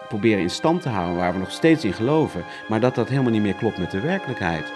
proberen 0.09 0.43
in 0.43 0.51
stand 0.51 0.83
te 0.83 0.89
houden, 0.89 1.17
waar 1.17 1.33
we 1.33 1.39
nog 1.39 1.51
steeds 1.51 1.85
in 1.85 1.93
geloven, 1.93 2.45
maar 2.69 2.81
dat 2.81 2.95
dat 2.95 3.09
helemaal 3.09 3.33
niet 3.33 3.43
meer 3.43 3.55
klopt 3.55 3.79
met 3.79 3.91
de 3.91 4.01
werkelijkheid. 4.01 4.73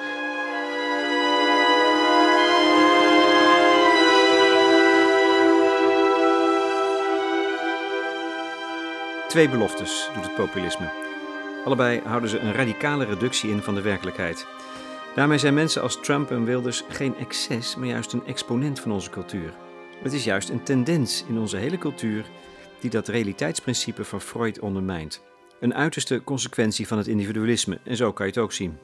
Twee 9.28 9.49
beloftes 9.49 10.11
doet 10.14 10.25
het 10.25 10.35
populisme. 10.35 10.90
Allebei 11.64 12.00
houden 12.05 12.31
ze 12.31 12.38
een 12.38 12.52
radicale 12.52 13.05
reductie 13.05 13.50
in 13.50 13.62
van 13.62 13.75
de 13.75 13.83
werkelijkheid. 13.83 14.47
Daarmee 15.14 15.38
zijn 15.38 15.55
mensen 15.55 15.83
als 15.83 16.00
Trump 16.00 16.31
en 16.31 16.45
Wilders 16.45 16.85
geen 16.88 17.17
excess, 17.17 17.76
maar 17.76 17.88
juist 17.88 18.12
een 18.12 18.26
exponent 18.26 18.81
van 18.81 18.93
onze 18.93 19.11
cultuur. 19.11 19.52
Het 20.02 20.12
is 20.12 20.25
juist 20.25 20.49
een 20.49 20.62
tendens 20.62 21.25
in 21.28 21.38
onze 21.38 21.57
hele 21.57 21.78
cultuur 21.78 22.25
die 22.81 22.90
dat 22.90 23.09
realiteitsprincipe 23.09 24.05
van 24.05 24.21
Freud 24.21 24.61
ondermijnt. 24.61 25.23
Een 25.61 25.75
uiterste 25.75 26.25
consequentie 26.25 26.87
van 26.87 26.99
het 26.99 27.07
individualisme, 27.07 27.78
en 27.85 27.97
zo 27.97 28.12
kan 28.12 28.26
je 28.26 28.33
het 28.33 28.40
ook 28.40 28.52
zien. 28.52 28.78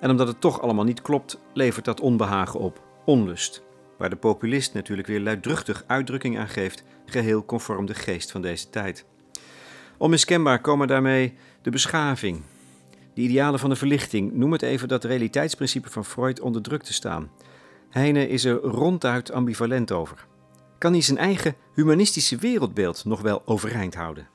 En 0.00 0.10
omdat 0.10 0.26
het 0.26 0.40
toch 0.40 0.60
allemaal 0.60 0.84
niet 0.84 1.02
klopt, 1.02 1.40
levert 1.52 1.84
dat 1.84 2.00
onbehagen 2.00 2.60
op, 2.60 2.82
onlust, 3.04 3.62
waar 3.98 4.10
de 4.10 4.16
populist 4.16 4.74
natuurlijk 4.74 5.08
weer 5.08 5.20
luidruchtig 5.20 5.84
uitdrukking 5.86 6.38
aan 6.38 6.48
geeft, 6.48 6.84
geheel 7.06 7.44
conform 7.44 7.86
de 7.86 7.94
geest 7.94 8.30
van 8.30 8.42
deze 8.42 8.70
tijd. 8.70 9.04
Onmiskenbaar 9.98 10.60
komen 10.60 10.88
daarmee 10.88 11.34
de 11.62 11.70
beschaving, 11.70 12.42
de 13.14 13.20
idealen 13.20 13.60
van 13.60 13.70
de 13.70 13.76
verlichting, 13.76 14.32
noem 14.32 14.52
het 14.52 14.62
even 14.62 14.88
dat 14.88 15.04
realiteitsprincipe 15.04 15.90
van 15.90 16.04
Freud 16.04 16.40
onder 16.40 16.62
druk 16.62 16.82
te 16.82 16.92
staan. 16.92 17.30
Heine 17.90 18.28
is 18.28 18.44
er 18.44 18.56
ronduit 18.56 19.32
ambivalent 19.32 19.92
over 19.92 20.26
kan 20.84 20.92
hij 20.92 21.02
zijn 21.02 21.18
eigen 21.18 21.54
humanistische 21.74 22.36
wereldbeeld 22.36 23.04
nog 23.04 23.20
wel 23.20 23.42
overeind 23.44 23.94
houden. 23.94 24.28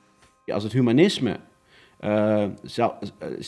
Als 0.46 0.62
het 0.62 0.72
humanisme 0.72 1.36
uh, 2.00 2.44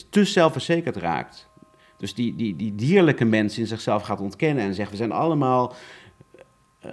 te 0.09 0.25
zelfverzekerd 0.25 0.95
raakt, 0.95 1.49
dus 1.97 2.13
die, 2.13 2.35
die, 2.35 2.55
die 2.55 2.75
dierlijke 2.75 3.25
mens 3.25 3.57
in 3.57 3.67
zichzelf 3.67 4.03
gaat 4.03 4.19
ontkennen 4.19 4.63
en 4.63 4.73
zegt: 4.73 4.91
we 4.91 4.95
zijn 4.95 5.11
allemaal 5.11 5.75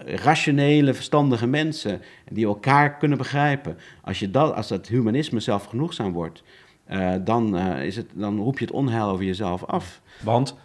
rationele, 0.05 0.95
verstandige 0.95 1.47
mensen 1.47 2.01
die 2.33 2.47
elkaar 2.47 2.97
kunnen 2.97 3.19
begrijpen. 3.19 3.79
Als, 4.03 4.19
je 4.19 4.31
dat, 4.31 4.55
als 4.55 4.69
dat 4.69 4.87
humanisme 4.87 5.41
zelf 5.41 5.65
genoegzaam 5.65 6.13
wordt, 6.13 6.43
uh, 6.91 7.15
dan, 7.25 7.57
uh, 7.57 7.85
is 7.85 7.97
het, 7.97 8.07
dan 8.15 8.39
roep 8.39 8.59
je 8.59 8.65
het 8.65 8.75
onheil 8.75 9.09
over 9.09 9.25
jezelf 9.25 9.65
af. 9.65 10.01
Want 10.23 10.57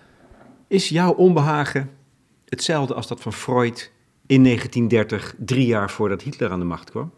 is 0.67 0.89
jouw 0.89 1.13
onbehagen 1.13 1.89
hetzelfde 2.45 2.93
als 2.93 3.07
dat 3.07 3.21
van 3.21 3.33
Freud 3.33 3.93
in 4.27 4.43
1930, 4.43 5.35
drie 5.37 5.65
jaar 5.65 5.91
voordat 5.91 6.21
Hitler 6.21 6.51
aan 6.51 6.59
de 6.59 6.65
macht 6.65 6.89
kwam? 6.89 7.11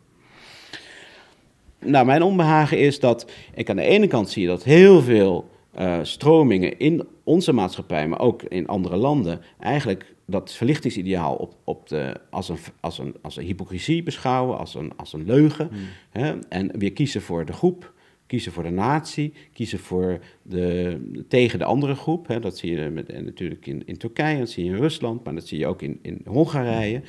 Nou, 1.79 2.05
mijn 2.05 2.21
onbehagen 2.21 2.79
is 2.79 2.99
dat 2.99 3.31
ik 3.53 3.69
aan 3.69 3.75
de 3.75 3.81
ene 3.81 4.07
kant 4.07 4.29
zie 4.29 4.47
dat 4.47 4.63
heel 4.63 5.01
veel 5.01 5.49
uh, 5.79 5.99
stromingen 6.01 6.79
in 6.79 7.07
onze 7.23 7.53
maatschappij, 7.53 8.07
maar 8.07 8.19
ook 8.19 8.43
in 8.43 8.67
andere 8.67 8.95
landen, 8.95 9.41
eigenlijk 9.59 10.15
dat 10.25 10.53
verlichtingsideaal 10.53 11.35
op, 11.35 11.55
op 11.63 11.89
de, 11.89 12.19
als, 12.29 12.49
een, 12.49 12.57
als, 12.79 12.97
een, 12.97 13.15
als 13.21 13.37
een 13.37 13.45
hypocrisie 13.45 14.03
beschouwen, 14.03 14.57
als 14.57 14.75
een, 14.75 14.91
als 14.95 15.13
een 15.13 15.25
leugen. 15.25 15.67
Hmm. 15.67 15.77
Hè? 16.09 16.35
En 16.49 16.77
weer 16.77 16.93
kiezen 16.93 17.21
voor 17.21 17.45
de 17.45 17.53
groep, 17.53 17.93
kiezen 18.27 18.51
voor 18.51 18.63
de 18.63 18.69
natie, 18.69 19.33
kiezen 19.53 19.79
voor 19.79 20.19
de, 20.41 20.97
tegen 21.27 21.59
de 21.59 21.65
andere 21.65 21.95
groep. 21.95 22.27
Hè? 22.27 22.39
Dat 22.39 22.57
zie 22.57 22.75
je 22.75 22.89
met, 22.89 23.23
natuurlijk 23.23 23.65
in, 23.65 23.83
in 23.85 23.97
Turkije, 23.97 24.39
dat 24.39 24.49
zie 24.49 24.63
je 24.63 24.69
in 24.69 24.77
Rusland, 24.77 25.23
maar 25.23 25.33
dat 25.33 25.47
zie 25.47 25.59
je 25.59 25.67
ook 25.67 25.81
in, 25.81 25.99
in 26.01 26.21
Hongarije. 26.25 27.01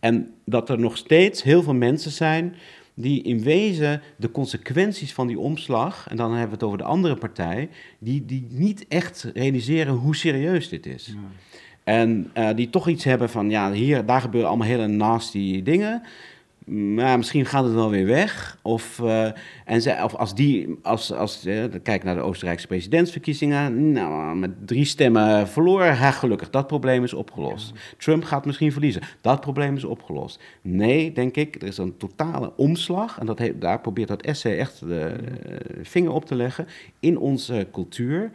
En 0.00 0.34
dat 0.44 0.68
er 0.68 0.78
nog 0.78 0.96
steeds 0.96 1.42
heel 1.42 1.62
veel 1.62 1.74
mensen 1.74 2.10
zijn 2.10 2.54
die 2.94 3.22
in 3.22 3.42
wezen 3.42 4.02
de 4.16 4.30
consequenties 4.30 5.12
van 5.12 5.26
die 5.26 5.38
omslag, 5.38 6.06
en 6.08 6.16
dan 6.16 6.30
hebben 6.30 6.48
we 6.48 6.54
het 6.54 6.62
over 6.62 6.78
de 6.78 6.84
andere 6.84 7.16
partij, 7.16 7.68
die, 7.98 8.24
die 8.24 8.46
niet 8.50 8.84
echt 8.88 9.30
realiseren 9.34 9.94
hoe 9.94 10.16
serieus 10.16 10.68
dit 10.68 10.86
is. 10.86 11.14
En 11.84 12.30
uh, 12.34 12.48
die 12.54 12.70
toch 12.70 12.88
iets 12.88 13.04
hebben 13.04 13.30
van, 13.30 13.50
ja, 13.50 13.72
hier, 13.72 14.06
daar 14.06 14.20
gebeuren 14.20 14.48
allemaal 14.48 14.68
hele 14.68 14.86
nasty 14.86 15.62
dingen 15.62 16.02
maar 16.70 17.16
misschien 17.16 17.46
gaat 17.46 17.64
het 17.64 17.72
wel 17.72 17.90
weer 17.90 18.06
weg. 18.06 18.58
Of, 18.62 18.98
uh, 18.98 19.28
en 19.64 19.82
ze, 19.82 20.00
of 20.02 20.14
als 20.14 20.34
die, 20.34 20.78
als, 20.82 21.12
als 21.12 21.46
uh, 21.46 21.64
kijk 21.82 22.04
naar 22.04 22.14
de 22.14 22.20
Oostenrijkse 22.20 22.66
presidentsverkiezingen, 22.66 23.92
nou, 23.92 24.36
met 24.36 24.66
drie 24.66 24.84
stemmen 24.84 25.48
verloren, 25.48 25.96
ha, 25.96 26.10
gelukkig, 26.10 26.50
dat 26.50 26.66
probleem 26.66 27.04
is 27.04 27.14
opgelost. 27.14 27.72
Trump 27.98 28.24
gaat 28.24 28.46
misschien 28.46 28.72
verliezen, 28.72 29.02
dat 29.20 29.40
probleem 29.40 29.76
is 29.76 29.84
opgelost. 29.84 30.40
Nee, 30.62 31.12
denk 31.12 31.36
ik, 31.36 31.62
er 31.62 31.68
is 31.68 31.78
een 31.78 31.96
totale 31.96 32.52
omslag, 32.56 33.18
en 33.18 33.26
dat 33.26 33.40
daar 33.54 33.80
probeert 33.80 34.08
dat 34.08 34.22
essay 34.22 34.58
echt 34.58 34.80
de 34.80 35.14
uh, 35.48 35.56
vinger 35.82 36.12
op 36.12 36.24
te 36.24 36.34
leggen, 36.34 36.66
in 37.00 37.18
onze 37.18 37.68
cultuur. 37.72 38.30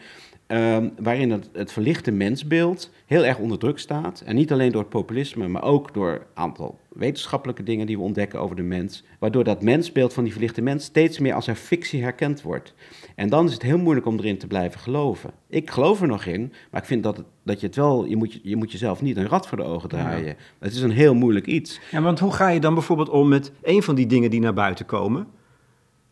Um, 0.47 0.93
waarin 0.99 1.31
het, 1.31 1.49
het, 1.53 1.71
verlichte 1.71 2.11
mensbeeld 2.11 2.91
heel 3.05 3.25
erg 3.25 3.37
onder 3.37 3.57
druk 3.57 3.79
staat. 3.79 4.23
En 4.25 4.35
niet 4.35 4.51
alleen 4.51 4.71
door 4.71 4.81
het 4.81 4.89
populisme, 4.89 5.47
maar 5.47 5.63
ook 5.63 5.93
door 5.93 6.11
een 6.11 6.19
aantal 6.33 6.79
wetenschappelijke 6.89 7.63
dingen 7.63 7.85
die 7.85 7.97
we 7.97 8.03
ontdekken 8.03 8.39
over 8.39 8.55
de 8.55 8.61
mens. 8.61 9.03
Waardoor 9.19 9.43
dat 9.43 9.61
mensbeeld 9.61 10.13
van 10.13 10.23
die 10.23 10.31
verlichte 10.31 10.61
mens 10.61 10.83
steeds 10.83 11.19
meer 11.19 11.33
als 11.33 11.47
een 11.47 11.55
fictie 11.55 12.01
herkend 12.03 12.41
wordt. 12.41 12.73
En 13.15 13.29
dan 13.29 13.45
is 13.45 13.53
het 13.53 13.61
heel 13.61 13.77
moeilijk 13.77 14.05
om 14.05 14.17
erin 14.17 14.37
te 14.37 14.47
blijven 14.47 14.79
geloven. 14.79 15.31
Ik 15.49 15.69
geloof 15.69 16.01
er 16.01 16.07
nog 16.07 16.25
in, 16.25 16.53
maar 16.71 16.81
ik 16.81 16.87
vind 16.87 17.03
dat, 17.03 17.17
het, 17.17 17.25
dat 17.43 17.59
je 17.59 17.65
het 17.65 17.75
wel, 17.75 18.05
je 18.05 18.15
moet, 18.15 18.39
je 18.43 18.55
moet 18.55 18.71
jezelf 18.71 19.01
niet 19.01 19.17
een 19.17 19.27
rat 19.27 19.47
voor 19.47 19.57
de 19.57 19.63
ogen 19.63 19.89
draaien. 19.89 20.35
Het 20.59 20.73
is 20.73 20.81
een 20.81 20.91
heel 20.91 21.15
moeilijk 21.15 21.45
iets. 21.45 21.79
Ja, 21.91 22.01
want 22.01 22.19
hoe 22.19 22.33
ga 22.33 22.49
je 22.49 22.59
dan 22.59 22.73
bijvoorbeeld 22.73 23.09
om 23.09 23.27
met 23.27 23.51
een 23.63 23.83
van 23.83 23.95
die 23.95 24.07
dingen 24.07 24.29
die 24.29 24.39
naar 24.39 24.53
buiten 24.53 24.85
komen? 24.85 25.27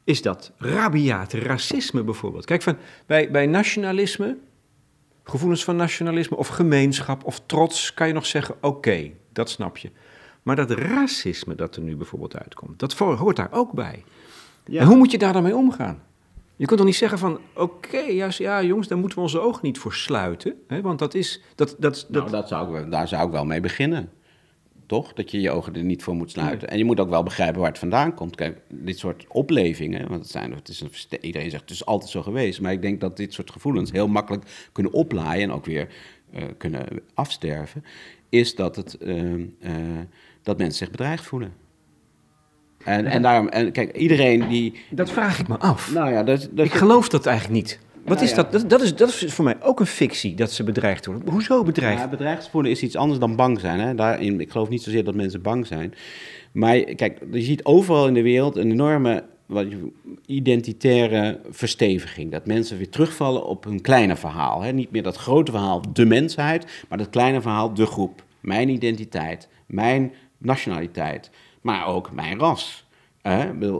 Is 0.04 0.22
dat 0.22 0.52
rabiate 0.58 1.40
racisme 1.40 2.04
bijvoorbeeld. 2.04 2.46
Kijk, 2.46 2.62
van, 2.62 2.78
bij, 3.06 3.32
bij 3.32 3.46
nationalisme, 3.46 4.38
gevoelens 5.24 5.64
van 5.64 5.76
nationalisme 5.76 6.38
of 6.38 6.48
gemeenschap 6.48 7.24
of 7.24 7.42
trots, 7.46 7.94
kan 7.94 8.08
je 8.08 8.14
nog 8.14 8.26
zeggen: 8.26 8.56
oké, 8.62 9.12
dat 9.32 9.50
snap 9.50 9.78
je. 9.78 9.92
Maar 10.44 10.56
dat 10.56 10.72
racisme 10.72 11.56
dat 11.56 11.76
er 11.76 11.82
nu 11.82 11.96
bijvoorbeeld 11.96 12.38
uitkomt, 12.38 12.80
dat 12.80 12.94
hoort 12.94 13.36
daar 13.36 13.52
ook 13.52 13.72
bij. 13.72 14.04
Ja. 14.66 14.82
En 14.82 14.88
hoe 14.88 14.98
moet 14.98 15.12
je 15.12 15.18
daar 15.18 15.34
dan 15.34 15.44
mee 15.44 15.56
omgaan? 15.56 16.04
Je 16.56 16.66
kunt 16.66 16.80
toch 16.80 16.88
niet 16.88 16.98
zeggen 16.98 17.20
van, 17.20 17.40
oké, 17.56 17.98
ja, 17.98 18.30
ja, 18.38 18.64
jongens, 18.64 18.88
daar 18.88 18.98
moeten 18.98 19.18
we 19.18 19.24
onze 19.24 19.40
ogen 19.40 19.60
niet 19.64 19.78
voor 19.78 19.94
sluiten. 19.94 20.56
Hè? 20.68 20.82
Want 20.82 21.00
dat 21.00 21.14
is... 21.14 21.42
Dat, 21.56 21.76
dat, 21.80 21.80
dat... 21.80 22.10
Nou, 22.10 22.30
dat 22.30 22.48
zou 22.48 22.90
daar 22.90 23.08
zou 23.08 23.26
ik 23.26 23.32
wel 23.32 23.46
mee 23.46 23.60
beginnen 23.60 24.12
toch? 24.94 25.14
Dat 25.14 25.32
je 25.32 25.42
je 25.42 25.52
ogen 25.52 25.76
er 25.76 25.84
niet 25.84 26.04
voor 26.04 26.16
moet 26.16 26.32
sluiten. 26.32 26.70
En 26.70 26.78
je 26.78 26.86
moet 26.86 27.00
ook 27.00 27.10
wel 27.10 27.24
begrijpen 27.24 27.60
waar 27.60 27.70
het 27.70 27.80
vandaan 27.80 28.14
komt. 28.14 28.36
Kijk, 28.36 28.58
dit 28.70 28.98
soort 28.98 29.26
oplevingen, 29.28 30.08
want 30.08 30.22
het 30.22 30.32
zijn, 30.32 30.54
het 30.54 30.68
is 30.68 30.82
een, 30.82 30.92
iedereen 31.22 31.50
zegt 31.50 31.62
het 31.62 31.72
is 31.72 31.86
altijd 31.86 32.12
zo 32.12 32.22
geweest. 32.22 32.62
Maar 32.62 32.72
ik 32.72 32.82
denk 32.82 33.02
dat 33.02 33.18
dit 33.18 33.34
soort 33.34 33.52
gevoelens 33.52 33.92
heel 33.92 34.08
makkelijk 34.08 34.70
kunnen 34.72 34.94
oplaaien 34.94 35.44
en 35.44 35.52
ook 35.52 35.66
weer 35.66 35.88
uh, 36.34 36.44
kunnen 36.58 36.86
afsterven. 37.14 37.84
Is 38.30 38.56
dat, 38.56 38.76
het, 38.76 38.98
uh, 39.02 39.34
uh, 39.34 39.46
dat 40.44 40.58
mensen 40.58 40.78
zich 40.78 40.92
bedreigd 40.92 41.24
voelen. 41.24 41.54
En, 42.84 43.06
en 43.06 43.22
daarom, 43.22 43.48
en 43.48 43.72
kijk, 43.72 43.96
iedereen 43.98 44.48
die. 44.48 44.74
Dat 44.90 45.12
vraag 45.12 45.40
ik 45.40 45.48
me 45.48 45.58
af. 45.58 45.94
Nou 45.94 46.12
ja, 46.12 46.24
dat, 46.24 46.50
dat, 46.52 46.66
ik 46.66 46.74
geloof 46.74 47.10
dat 47.10 47.26
eigenlijk 47.26 47.58
niet. 47.58 47.80
Wat 48.06 48.18
nou 48.18 48.30
is 48.30 48.34
dat? 48.34 48.52
dat? 48.52 48.70
Dat 48.70 48.82
is, 48.82 48.96
dat 48.96 49.10
is 49.10 49.34
voor 49.34 49.46
mij 49.46 49.56
ook 49.62 49.80
een 49.80 49.86
fictie, 49.86 50.36
dat 50.36 50.52
ze 50.52 50.64
bedreigd 50.64 51.06
worden. 51.06 51.30
Hoezo 51.30 51.64
bedreigd? 51.64 52.00
Ja, 52.00 52.08
bedreigd 52.08 52.50
voelen 52.50 52.72
is 52.72 52.82
iets 52.82 52.96
anders 52.96 53.20
dan 53.20 53.36
bang 53.36 53.60
zijn. 53.60 53.80
Hè? 53.80 53.96
Daarin, 53.96 54.40
ik 54.40 54.52
geloof 54.52 54.70
niet 54.70 54.84
zozeer 54.84 55.04
dat 55.04 55.16
mensen 55.16 55.42
bang 55.42 55.68
zijn. 55.68 55.94
Maar 56.52 56.80
kijk, 56.80 57.20
je 57.32 57.42
ziet 57.42 57.64
overal 57.66 58.08
in 58.08 58.14
de 58.14 58.22
wereld 58.22 58.56
een 58.56 58.72
enorme 58.72 59.24
wat, 59.46 59.68
identitaire 60.26 61.40
versteviging. 61.50 62.32
Dat 62.32 62.46
mensen 62.46 62.78
weer 62.78 62.90
terugvallen 62.90 63.46
op 63.46 63.64
hun 63.64 63.82
kleine 63.82 64.16
verhaal. 64.16 64.62
Hè? 64.62 64.72
Niet 64.72 64.92
meer 64.92 65.04
dat 65.04 65.18
grote 65.18 65.52
verhaal, 65.52 65.82
de 65.94 66.06
mensheid, 66.06 66.84
maar 66.90 66.98
dat 66.98 67.10
kleine 67.10 67.42
verhaal, 67.42 67.74
de 67.74 67.86
groep. 67.86 68.24
Mijn 68.40 68.70
identiteit, 68.70 69.50
mijn 69.66 70.14
nationaliteit, 70.38 71.32
maar 71.62 71.88
ook 71.88 72.12
mijn 72.12 72.40
ras 72.40 72.83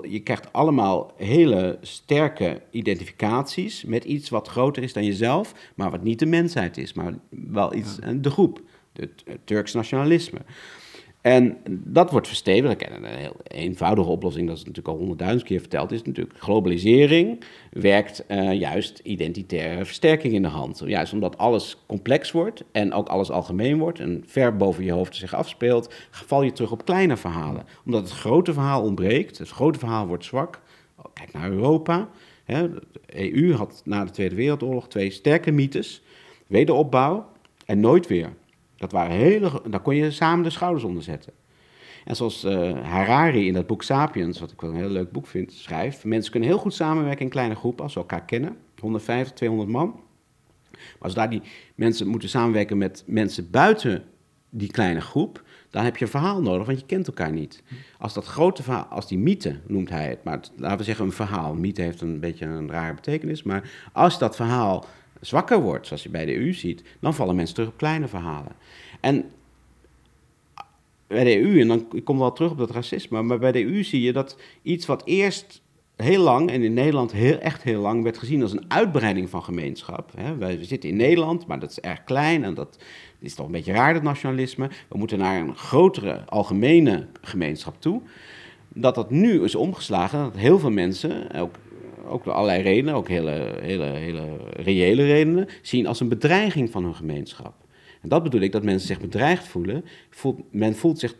je 0.02 0.22
krijgt 0.24 0.54
allemaal 0.54 1.14
hele 1.18 1.78
sterke 1.82 2.62
identificaties 2.72 3.84
met 3.84 4.04
iets 4.04 4.30
wat 4.30 4.48
groter 4.48 4.84
is 4.84 4.94
dan 4.94 5.06
jezelf, 5.06 5.54
maar 5.76 5.92
wat 5.92 6.04
niet 6.04 6.20
de 6.20 6.26
mensheid 6.26 6.78
is, 6.78 6.94
maar 6.94 7.14
wel 7.30 7.74
iets, 7.74 7.98
de 8.16 8.30
groep, 8.30 8.62
het 8.94 9.24
Turks 9.44 9.74
nationalisme. 9.74 10.40
En 11.24 11.58
dat 11.68 12.12
wordt 12.12 12.28
verstevigd. 12.28 12.90
Een 12.90 13.06
heel 13.06 13.36
eenvoudige 13.44 14.10
oplossing, 14.10 14.48
dat 14.48 14.58
is 14.58 14.64
natuurlijk 14.64 14.88
al 14.88 14.98
honderdduizend 14.98 15.44
keer 15.44 15.60
verteld, 15.60 15.92
is 15.92 16.04
natuurlijk 16.04 16.38
globalisering 16.40 17.44
werkt 17.72 18.24
uh, 18.28 18.54
juist 18.54 19.00
identitaire 19.04 19.86
versterking 19.86 20.34
in 20.34 20.42
de 20.42 20.48
hand. 20.48 20.82
Juist 20.86 21.14
omdat 21.14 21.38
alles 21.38 21.78
complex 21.86 22.32
wordt 22.32 22.64
en 22.72 22.94
ook 22.94 23.08
alles 23.08 23.32
algemeen 23.32 23.78
wordt 23.78 24.00
en 24.00 24.24
ver 24.26 24.58
boven 24.58 24.84
je 24.84 24.92
hoofd 24.92 25.16
zich 25.16 25.34
afspeelt, 25.34 25.94
val 26.12 26.42
je 26.42 26.52
terug 26.52 26.72
op 26.72 26.86
kleine 26.86 27.18
verhalen. 27.18 27.66
Omdat 27.86 28.02
het 28.02 28.12
grote 28.12 28.54
verhaal 28.54 28.82
ontbreekt, 28.82 29.38
het 29.38 29.50
grote 29.50 29.80
verhaal 29.80 30.08
wordt 30.08 30.26
zwak. 30.26 30.62
Kijk 31.14 31.34
naar 31.34 31.52
Europa. 31.52 32.10
Hè. 32.44 32.70
De 32.70 33.34
EU 33.34 33.54
had 33.54 33.82
na 33.86 34.06
de 34.06 34.12
Tweede 34.12 34.36
Wereldoorlog 34.36 34.88
twee 34.88 35.10
sterke 35.10 35.52
mythes. 35.52 36.02
Wederopbouw 36.48 37.26
en 37.66 37.80
nooit 37.80 38.08
weer. 38.08 38.34
Dat 38.76 38.92
waren 38.92 39.16
hele, 39.16 39.62
daar 39.70 39.80
kon 39.80 39.96
je 39.96 40.12
samen 40.12 40.44
de 40.44 40.50
schouders 40.50 40.84
onder 40.84 41.04
zetten. 41.04 41.34
En 42.06 42.16
zoals 42.16 42.44
uh, 42.44 42.82
Harari 42.82 43.48
in 43.48 43.54
dat 43.54 43.68
boek 43.68 43.84
Sapiens, 43.84 44.40
wat 44.40 44.52
ik 44.52 44.62
wel 44.62 44.70
een 44.70 44.76
heel 44.76 44.90
leuk 44.90 45.12
boek 45.12 45.28
vind, 45.28 45.54
schrijft: 45.54 46.04
mensen 46.04 46.32
kunnen 46.32 46.50
heel 46.50 46.58
goed 46.58 46.74
samenwerken 46.74 47.26
in 47.26 47.32
kleine 47.32 47.56
groepen 47.56 47.84
als 47.84 47.94
ze 47.94 48.00
elkaar 48.00 48.26
kennen, 48.26 48.58
150, 48.80 49.36
200 49.36 49.70
man. 49.72 50.02
Maar 50.72 50.82
als 51.00 51.14
daar 51.14 51.30
die 51.30 51.42
mensen 51.76 52.08
moeten 52.08 52.30
samenwerken 52.30 52.78
met 52.78 53.04
mensen 53.06 53.50
buiten 53.50 54.04
die 54.50 54.72
kleine 54.72 55.02
groep, 55.02 55.44
dan 55.70 55.84
heb 55.84 55.98
je 55.98 56.06
een 56.06 56.12
verhaal 56.12 56.42
nodig, 56.42 56.66
want 56.66 56.80
je 56.80 56.86
kent 56.86 57.08
elkaar 57.08 57.32
niet. 57.32 57.64
Als 57.98 58.14
dat 58.14 58.26
grote 58.26 58.64
verhaal, 58.64 58.86
als 58.86 59.08
die 59.08 59.18
mythe 59.18 59.60
noemt 59.68 59.90
hij 59.90 60.10
het, 60.10 60.24
maar 60.24 60.40
laten 60.56 60.78
we 60.78 60.84
zeggen 60.84 61.06
een 61.06 61.12
verhaal. 61.12 61.54
Mythe 61.54 61.82
heeft 61.82 62.02
een 62.02 62.20
beetje 62.20 62.46
een 62.46 62.70
rare 62.70 62.94
betekenis, 62.94 63.44
maar 63.44 63.90
als 63.94 64.20
dat 64.20 64.36
verhaal 64.36 64.86
zwakker 65.26 65.62
wordt, 65.62 65.88
zoals 65.88 66.04
je 66.04 66.10
bij 66.10 66.26
de 66.26 66.36
EU 66.36 66.54
ziet, 66.54 66.84
dan 67.00 67.14
vallen 67.14 67.36
mensen 67.36 67.56
terug 67.56 67.70
op 67.70 67.78
kleine 67.78 68.08
verhalen. 68.08 68.52
En 69.00 69.26
bij 71.08 71.24
de 71.24 71.40
EU, 71.40 71.60
en 71.60 71.68
dan 71.68 71.86
ik 71.94 72.04
kom 72.04 72.20
wel 72.20 72.34
terug 72.34 72.52
op 72.52 72.58
dat 72.58 72.72
racisme, 72.72 73.22
maar 73.22 73.40
bij 73.40 73.52
de 73.52 73.64
EU 73.64 73.84
zie 73.84 74.02
je 74.02 74.14
dat 74.14 74.38
iets 74.62 74.86
wat 74.86 75.02
eerst 75.06 75.62
heel 75.96 76.24
lang, 76.24 76.50
en 76.50 76.64
in 76.64 76.74
Nederland 76.74 77.12
heel, 77.12 77.38
echt 77.38 77.64
heel 77.64 77.82
lang, 77.82 78.04
werd 78.04 78.18
gezien 78.18 78.42
als 78.42 78.52
een 78.52 78.66
uitbreiding 78.68 79.30
van 79.30 79.44
gemeenschap. 79.44 80.12
Hè. 80.16 80.38
Wij 80.38 80.64
zitten 80.64 80.90
in 80.90 80.96
Nederland, 80.96 81.48
maar 81.48 81.60
dat 81.60 81.70
is 81.70 81.80
erg 81.80 82.04
klein 82.04 82.44
en 82.44 82.54
dat 82.54 82.78
is 83.20 83.36
toch 83.36 83.46
een 83.46 83.52
beetje 83.52 83.74
raar, 83.74 83.94
dat 83.94 84.04
nationalisme. 84.04 84.70
We 84.88 84.98
moeten 84.98 85.18
naar 85.18 85.42
een 85.42 85.56
grotere, 85.56 86.24
algemene 86.26 87.08
gemeenschap 87.22 87.82
toe. 87.82 88.02
Dat 88.68 88.96
dat 88.96 89.10
nu 89.10 89.44
is 89.44 89.56
omgeslagen, 89.56 90.20
dat 90.20 90.38
heel 90.38 90.60
veel 90.60 90.72
mensen, 90.72 91.32
ook 91.36 91.56
ook 92.06 92.24
door 92.24 92.34
allerlei 92.34 92.62
redenen, 92.62 92.94
ook 92.94 93.08
hele, 93.08 93.58
hele, 93.62 93.86
hele 93.86 94.38
reële 94.50 95.06
redenen, 95.06 95.48
zien 95.62 95.88
als 95.88 96.00
een 96.00 96.10
bedreiging 96.10 96.72
van 96.72 96.84
hun 96.84 96.96
gemeenschap. 96.96 97.54
En 98.02 98.10
dat 98.10 98.24
bedoel 98.24 98.42
ik, 98.42 98.52
dat 98.52 98.64
mensen 98.64 98.88
zich 98.88 99.00
bedreigd 99.00 99.48
voelen. 99.48 99.86
Men 100.52 100.76
voelt 100.76 101.00
zich, 101.00 101.16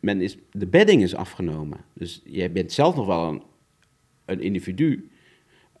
men 0.00 0.20
is, 0.20 0.36
de 0.52 0.66
bedding 0.66 1.02
is 1.02 1.14
afgenomen. 1.14 1.78
Dus 1.92 2.22
je 2.24 2.50
bent 2.50 2.72
zelf 2.72 2.96
nog 2.96 3.06
wel 3.06 3.28
een, 3.28 3.42
een 4.24 4.40
individu, 4.40 5.10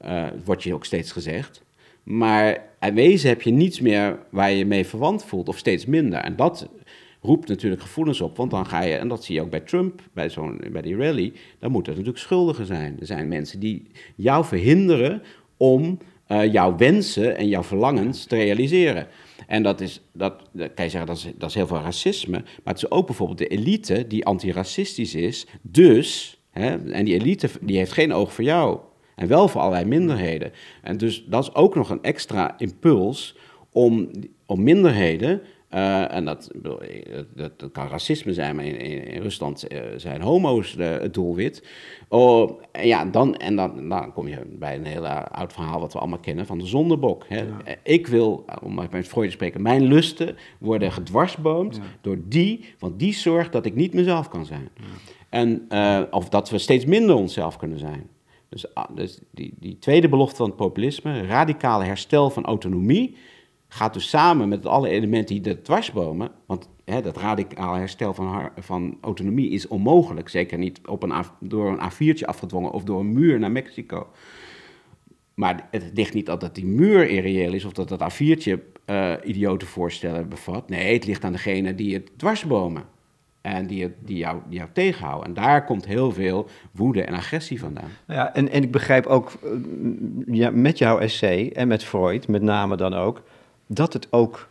uh, 0.04 0.26
wordt 0.44 0.62
je 0.62 0.74
ook 0.74 0.84
steeds 0.84 1.12
gezegd. 1.12 1.62
Maar 2.02 2.64
in 2.80 2.94
wezen 2.94 3.28
heb 3.28 3.42
je 3.42 3.50
niets 3.50 3.80
meer 3.80 4.18
waar 4.30 4.50
je 4.50 4.66
mee 4.66 4.86
verwant 4.86 5.24
voelt, 5.24 5.48
of 5.48 5.58
steeds 5.58 5.86
minder. 5.86 6.18
En 6.18 6.36
dat 6.36 6.68
roept 7.20 7.48
natuurlijk 7.48 7.82
gevoelens 7.82 8.20
op, 8.20 8.36
want 8.36 8.50
dan 8.50 8.66
ga 8.66 8.82
je, 8.82 8.94
en 8.94 9.08
dat 9.08 9.24
zie 9.24 9.34
je 9.34 9.40
ook 9.40 9.50
bij 9.50 9.60
Trump, 9.60 10.02
bij, 10.12 10.30
zo'n, 10.30 10.60
bij 10.72 10.82
die 10.82 10.96
rally, 10.96 11.32
dan 11.58 11.70
moeten 11.70 11.92
er 11.92 11.98
natuurlijk 11.98 12.24
schuldigen 12.24 12.66
zijn. 12.66 12.96
Er 13.00 13.06
zijn 13.06 13.28
mensen 13.28 13.60
die 13.60 13.86
jou 14.14 14.44
verhinderen 14.44 15.22
om 15.56 15.98
uh, 16.28 16.52
jouw 16.52 16.76
wensen 16.76 17.36
en 17.36 17.48
jouw 17.48 17.62
verlangens 17.62 18.24
te 18.24 18.36
realiseren. 18.36 19.06
En 19.46 19.62
dat 19.62 19.80
is, 19.80 20.00
dat, 20.12 20.42
kan 20.52 20.84
je 20.84 20.90
zeggen, 20.90 21.06
dat 21.06 21.16
is, 21.16 21.26
dat 21.38 21.48
is 21.48 21.54
heel 21.54 21.66
veel 21.66 21.80
racisme, 21.80 22.42
maar 22.64 22.74
het 22.74 22.82
is 22.82 22.90
ook 22.90 23.06
bijvoorbeeld 23.06 23.38
de 23.38 23.46
elite 23.46 24.06
die 24.06 24.24
antiracistisch 24.24 25.14
is, 25.14 25.46
dus, 25.62 26.38
hè, 26.50 26.92
en 26.92 27.04
die 27.04 27.14
elite 27.14 27.48
die 27.60 27.76
heeft 27.76 27.92
geen 27.92 28.12
oog 28.12 28.32
voor 28.32 28.44
jou. 28.44 28.78
En 29.14 29.28
wel 29.28 29.48
voor 29.48 29.60
allerlei 29.60 29.84
minderheden. 29.84 30.52
En 30.82 30.96
dus 30.96 31.24
dat 31.28 31.42
is 31.42 31.54
ook 31.54 31.74
nog 31.74 31.90
een 31.90 32.02
extra 32.02 32.58
impuls 32.58 33.36
om, 33.72 34.10
om 34.46 34.62
minderheden 34.62 35.42
uh, 35.74 36.12
en 36.14 36.24
dat, 36.24 36.50
dat, 36.54 37.58
dat, 37.58 37.72
kan 37.72 37.88
racisme 37.88 38.32
zijn, 38.32 38.56
maar 38.56 38.64
in, 38.64 39.06
in 39.06 39.22
Rusland 39.22 39.72
uh, 39.72 39.80
zijn 39.96 40.22
homo's 40.22 40.76
de, 40.76 40.82
het 40.82 41.14
doelwit. 41.14 41.66
Oh, 42.08 42.62
en 42.72 42.86
ja, 42.86 43.04
dan, 43.04 43.36
en 43.36 43.56
dan, 43.56 43.88
dan 43.88 44.12
kom 44.12 44.28
je 44.28 44.38
bij 44.46 44.74
een 44.74 44.84
heel 44.84 45.06
oud 45.06 45.52
verhaal 45.52 45.80
wat 45.80 45.92
we 45.92 45.98
allemaal 45.98 46.18
kennen 46.18 46.46
van 46.46 46.58
de 46.58 46.66
zondebok. 46.66 47.24
Hè. 47.28 47.38
Ja. 47.38 47.76
Ik 47.82 48.06
wil, 48.06 48.44
om 48.62 48.74
met 48.74 49.08
Freud 49.08 49.26
te 49.26 49.30
spreken, 49.30 49.62
mijn 49.62 49.82
lusten 49.82 50.36
worden 50.58 50.92
gedwarsboomd 50.92 51.76
ja. 51.76 51.82
door 52.00 52.18
die, 52.24 52.64
want 52.78 52.98
die 52.98 53.14
zorgt 53.14 53.52
dat 53.52 53.66
ik 53.66 53.74
niet 53.74 53.94
mezelf 53.94 54.28
kan 54.28 54.46
zijn. 54.46 54.68
Ja. 54.74 54.84
En, 55.28 55.66
uh, 55.68 56.02
of 56.10 56.28
dat 56.28 56.50
we 56.50 56.58
steeds 56.58 56.84
minder 56.84 57.14
onszelf 57.14 57.56
kunnen 57.56 57.78
zijn. 57.78 58.08
Dus, 58.48 58.66
dus 58.94 59.20
die, 59.30 59.54
die 59.60 59.78
tweede 59.78 60.08
belofte 60.08 60.36
van 60.36 60.46
het 60.46 60.56
populisme, 60.56 61.26
radicale 61.26 61.84
herstel 61.84 62.30
van 62.30 62.44
autonomie 62.44 63.16
gaat 63.68 63.94
dus 63.94 64.08
samen 64.08 64.48
met 64.48 64.66
alle 64.66 64.88
elementen 64.88 65.34
die 65.34 65.54
dat 65.54 65.64
dwarsbomen. 65.64 66.30
Want 66.46 66.68
hè, 66.84 67.02
dat 67.02 67.16
radicaal 67.16 67.74
herstel 67.74 68.14
van, 68.14 68.50
van 68.56 68.98
autonomie 69.00 69.50
is 69.50 69.68
onmogelijk. 69.68 70.28
Zeker 70.28 70.58
niet 70.58 70.80
op 70.86 71.02
een, 71.02 71.12
door 71.40 71.78
een 71.78 71.90
A4'tje 71.92 72.24
afgedwongen 72.24 72.70
of 72.70 72.84
door 72.84 73.00
een 73.00 73.12
muur 73.12 73.38
naar 73.38 73.50
Mexico. 73.52 74.06
Maar 75.34 75.68
het 75.70 75.90
ligt 75.94 76.14
niet 76.14 76.26
dat 76.26 76.54
die 76.54 76.66
muur 76.66 77.08
irreëel 77.08 77.52
is 77.52 77.64
of 77.64 77.72
dat 77.72 77.88
dat 77.88 78.12
A4'tje 78.12 78.58
uh, 78.86 79.12
idiote 79.24 79.66
voorstellen 79.66 80.28
bevat. 80.28 80.68
Nee, 80.68 80.94
het 80.94 81.06
ligt 81.06 81.24
aan 81.24 81.32
degene 81.32 81.74
die 81.74 81.94
het 81.94 82.10
dwarsbomen. 82.16 82.82
En 83.40 83.66
die, 83.66 83.94
die, 83.98 84.16
jou, 84.16 84.40
die 84.48 84.58
jou 84.58 84.70
tegenhouden. 84.72 85.26
En 85.26 85.34
daar 85.34 85.64
komt 85.64 85.86
heel 85.86 86.12
veel 86.12 86.48
woede 86.72 87.02
en 87.02 87.14
agressie 87.14 87.60
vandaan. 87.60 87.90
Nou 88.06 88.20
ja, 88.20 88.34
en, 88.34 88.50
en 88.50 88.62
ik 88.62 88.70
begrijp 88.70 89.06
ook 89.06 89.32
uh, 89.44 89.50
ja, 90.26 90.50
met 90.50 90.78
jouw 90.78 90.98
essay 90.98 91.50
en 91.54 91.68
met 91.68 91.84
Freud, 91.84 92.28
met 92.28 92.42
name 92.42 92.76
dan 92.76 92.94
ook 92.94 93.22
dat 93.68 93.92
het 93.92 94.06
ook 94.10 94.48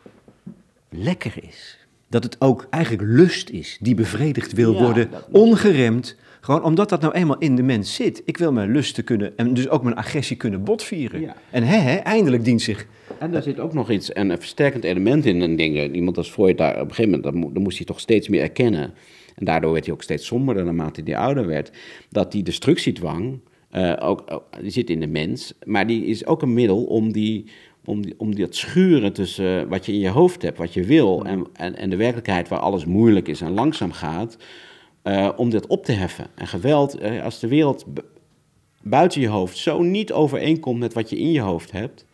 lekker 0.89 1.33
is. 1.41 1.77
Dat 2.09 2.23
het 2.23 2.41
ook 2.41 2.67
eigenlijk 2.69 3.03
lust 3.03 3.49
is 3.49 3.77
die 3.81 3.95
bevredigd 3.95 4.53
wil 4.53 4.73
worden, 4.73 5.09
ongeremd. 5.31 6.15
Gewoon 6.41 6.63
omdat 6.63 6.89
dat 6.89 7.01
nou 7.01 7.13
eenmaal 7.13 7.37
in 7.37 7.55
de 7.55 7.63
mens 7.63 7.95
zit. 7.95 8.21
Ik 8.25 8.37
wil 8.37 8.51
mijn 8.51 8.71
lusten 8.71 9.03
kunnen 9.03 9.37
en 9.37 9.53
dus 9.53 9.69
ook 9.69 9.83
mijn 9.83 9.95
agressie 9.95 10.37
kunnen 10.37 10.63
botvieren. 10.63 11.33
En 11.49 11.63
hè, 11.63 11.77
hè, 11.77 11.95
eindelijk 11.95 12.43
dient 12.43 12.61
zich. 12.61 12.87
En 13.19 13.31
daar 13.31 13.43
zit 13.43 13.59
ook 13.59 13.73
nog 13.73 13.91
iets, 13.91 14.15
een 14.15 14.37
versterkend 14.37 14.83
element 14.83 15.25
in. 15.25 15.41
Een 15.41 15.55
ding, 15.55 15.93
iemand 15.93 16.17
als 16.17 16.29
Freud 16.29 16.57
daar 16.57 16.75
op 16.75 16.89
een 16.89 16.95
gegeven 16.95 17.21
moment, 17.21 17.53
dan 17.53 17.63
moest 17.63 17.77
hij 17.77 17.85
toch 17.85 17.99
steeds 17.99 18.27
meer 18.27 18.41
erkennen. 18.41 18.93
En 19.35 19.45
daardoor 19.45 19.71
werd 19.71 19.85
hij 19.85 19.93
ook 19.93 20.03
steeds 20.03 20.25
somberder 20.25 20.65
naarmate 20.65 21.01
hij 21.03 21.17
ouder 21.17 21.45
werd. 21.45 21.71
Dat 22.09 22.31
die 22.31 22.43
destructiedwang 22.43 23.39
uh, 23.71 23.93
ook, 23.99 24.43
die 24.61 24.71
zit 24.71 24.89
in 24.89 24.99
de 24.99 25.07
mens, 25.07 25.53
maar 25.65 25.87
die 25.87 26.05
is 26.05 26.25
ook 26.25 26.41
een 26.41 26.53
middel 26.53 26.83
om 26.83 27.11
die 27.11 27.45
om, 27.87 28.01
die, 28.01 28.13
om 28.17 28.35
dat 28.35 28.55
schuren 28.55 29.13
tussen 29.13 29.67
wat 29.67 29.85
je 29.85 29.91
in 29.91 29.99
je 29.99 30.09
hoofd 30.09 30.41
hebt, 30.41 30.57
wat 30.57 30.73
je 30.73 30.83
wil, 30.83 31.25
en, 31.25 31.47
en, 31.53 31.75
en 31.75 31.89
de 31.89 31.95
werkelijkheid 31.95 32.47
waar 32.47 32.59
alles 32.59 32.85
moeilijk 32.85 33.27
is 33.27 33.41
en 33.41 33.51
langzaam 33.51 33.91
gaat, 33.91 34.37
uh, 35.03 35.29
om 35.35 35.49
dit 35.49 35.67
op 35.67 35.85
te 35.85 35.91
heffen. 35.91 36.27
En 36.35 36.47
geweld, 36.47 37.01
uh, 37.01 37.23
als 37.23 37.39
de 37.39 37.47
wereld 37.47 37.85
buiten 38.81 39.21
je 39.21 39.27
hoofd 39.27 39.57
zo 39.57 39.81
niet 39.81 40.11
overeenkomt 40.11 40.79
met 40.79 40.93
wat 40.93 41.09
je 41.09 41.17
in 41.17 41.31
je 41.31 41.39
hoofd 41.39 41.71
hebt, 41.71 42.05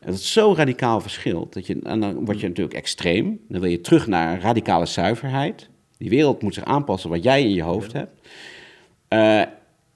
en 0.00 0.06
dat 0.06 0.14
het 0.14 0.24
zo 0.24 0.54
radicaal 0.56 1.00
verschilt, 1.00 1.52
dat 1.52 1.66
je, 1.66 1.78
en 1.82 2.00
dan 2.00 2.24
word 2.24 2.40
je 2.40 2.48
natuurlijk 2.48 2.76
extreem, 2.76 3.40
dan 3.48 3.60
wil 3.60 3.70
je 3.70 3.80
terug 3.80 4.06
naar 4.06 4.40
radicale 4.40 4.86
zuiverheid. 4.86 5.68
Die 5.98 6.10
wereld 6.10 6.42
moet 6.42 6.54
zich 6.54 6.64
aanpassen 6.64 7.10
wat 7.10 7.22
jij 7.22 7.42
in 7.42 7.54
je 7.54 7.62
hoofd 7.62 7.92
hebt. 7.92 8.20
Uh, 9.08 9.42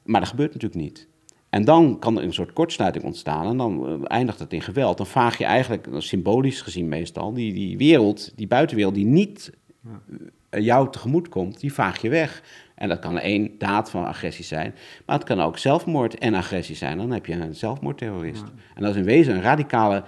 maar 0.04 0.20
dat 0.20 0.28
gebeurt 0.28 0.52
natuurlijk 0.54 0.80
niet. 0.82 1.07
En 1.50 1.64
dan 1.64 1.98
kan 1.98 2.18
er 2.18 2.24
een 2.24 2.32
soort 2.32 2.52
kortsluiting 2.52 3.04
ontstaan 3.04 3.46
en 3.46 3.56
dan 3.56 3.86
eh, 3.86 3.94
eindigt 4.04 4.38
het 4.38 4.52
in 4.52 4.62
geweld. 4.62 4.96
Dan 4.96 5.06
vaag 5.06 5.38
je 5.38 5.44
eigenlijk, 5.44 5.88
symbolisch 5.98 6.60
gezien 6.60 6.88
meestal, 6.88 7.32
die, 7.32 7.52
die 7.52 7.76
wereld, 7.76 8.32
die 8.36 8.46
buitenwereld 8.46 8.94
die 8.94 9.06
niet 9.06 9.52
uh, 9.86 10.64
jou 10.64 10.90
tegemoet 10.90 11.28
komt, 11.28 11.60
die 11.60 11.72
vaag 11.72 12.02
je 12.02 12.08
weg. 12.08 12.42
En 12.74 12.88
dat 12.88 12.98
kan 12.98 13.18
één 13.18 13.50
daad 13.58 13.90
van 13.90 14.06
agressie 14.06 14.44
zijn, 14.44 14.74
maar 15.06 15.16
het 15.16 15.26
kan 15.26 15.40
ook 15.40 15.58
zelfmoord 15.58 16.18
en 16.18 16.34
agressie 16.34 16.76
zijn. 16.76 16.98
Dan 16.98 17.10
heb 17.10 17.26
je 17.26 17.32
een 17.32 17.54
zelfmoordterrorist. 17.54 18.44
En 18.74 18.82
dat 18.82 18.90
is 18.90 18.96
in 18.96 19.04
wezen 19.04 19.34
een 19.34 19.42
radicale 19.42 20.04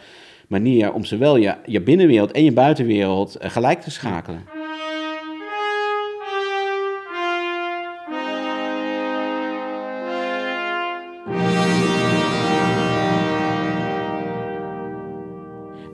manier 0.48 0.92
om 0.92 1.05
zowel 1.05 1.37
je, 1.37 1.57
je 1.64 1.81
binnenwereld 1.81 2.33
en 2.33 2.44
je 2.44 2.53
buitenwereld 2.53 3.37
gelijk 3.40 3.81
te 3.81 3.90
schakelen. 3.90 4.60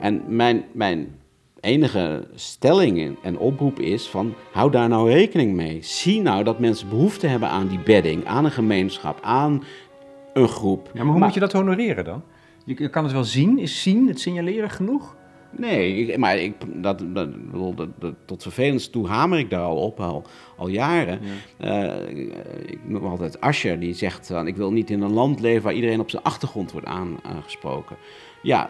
En 0.07 0.23
mijn, 0.27 0.63
mijn 0.71 1.15
enige 1.59 2.27
stelling 2.35 3.17
en 3.21 3.37
oproep 3.37 3.79
is 3.79 4.07
van 4.07 4.33
hou 4.51 4.71
daar 4.71 4.89
nou 4.89 5.11
rekening 5.11 5.53
mee. 5.53 5.77
Zie 5.81 6.21
nou 6.21 6.43
dat 6.43 6.59
mensen 6.59 6.89
behoefte 6.89 7.27
hebben 7.27 7.49
aan 7.49 7.67
die 7.67 7.79
bedding, 7.79 8.25
aan 8.25 8.45
een 8.45 8.51
gemeenschap, 8.51 9.19
aan 9.21 9.63
een 10.33 10.47
groep. 10.47 10.89
Ja, 10.93 11.03
maar 11.03 11.13
hoe 11.13 11.23
moet 11.23 11.33
je 11.33 11.39
dat 11.39 11.51
honoreren 11.51 12.05
dan? 12.05 12.23
Je, 12.65 12.89
kan 12.89 13.03
het 13.03 13.13
wel 13.13 13.23
zien. 13.23 13.59
Is 13.59 13.81
zien, 13.81 14.07
het 14.07 14.19
signaleren 14.19 14.69
genoeg? 14.69 15.15
Nee, 15.51 16.17
maar 16.17 16.37
ik, 16.37 16.53
dat, 16.75 17.03
dat, 17.13 17.29
dat, 17.99 18.13
tot 18.25 18.41
vervelend 18.41 18.91
toe 18.91 19.07
hamer 19.07 19.39
ik 19.39 19.49
daar 19.49 19.61
al 19.61 19.77
op, 19.77 19.99
al, 19.99 20.23
al 20.57 20.67
jaren. 20.67 21.19
Ja. 21.57 21.99
Uh, 21.99 22.17
ik 22.65 22.79
noem 22.83 23.05
altijd 23.05 23.41
Ascher, 23.41 23.79
die 23.79 23.93
zegt 23.93 24.27
dan... 24.27 24.47
ik 24.47 24.55
wil 24.55 24.71
niet 24.71 24.89
in 24.89 25.01
een 25.01 25.13
land 25.13 25.39
leven 25.39 25.63
waar 25.63 25.73
iedereen 25.73 25.99
op 25.99 26.09
zijn 26.09 26.23
achtergrond 26.23 26.71
wordt 26.71 26.87
aangesproken. 26.87 27.95
Ja, 28.41 28.69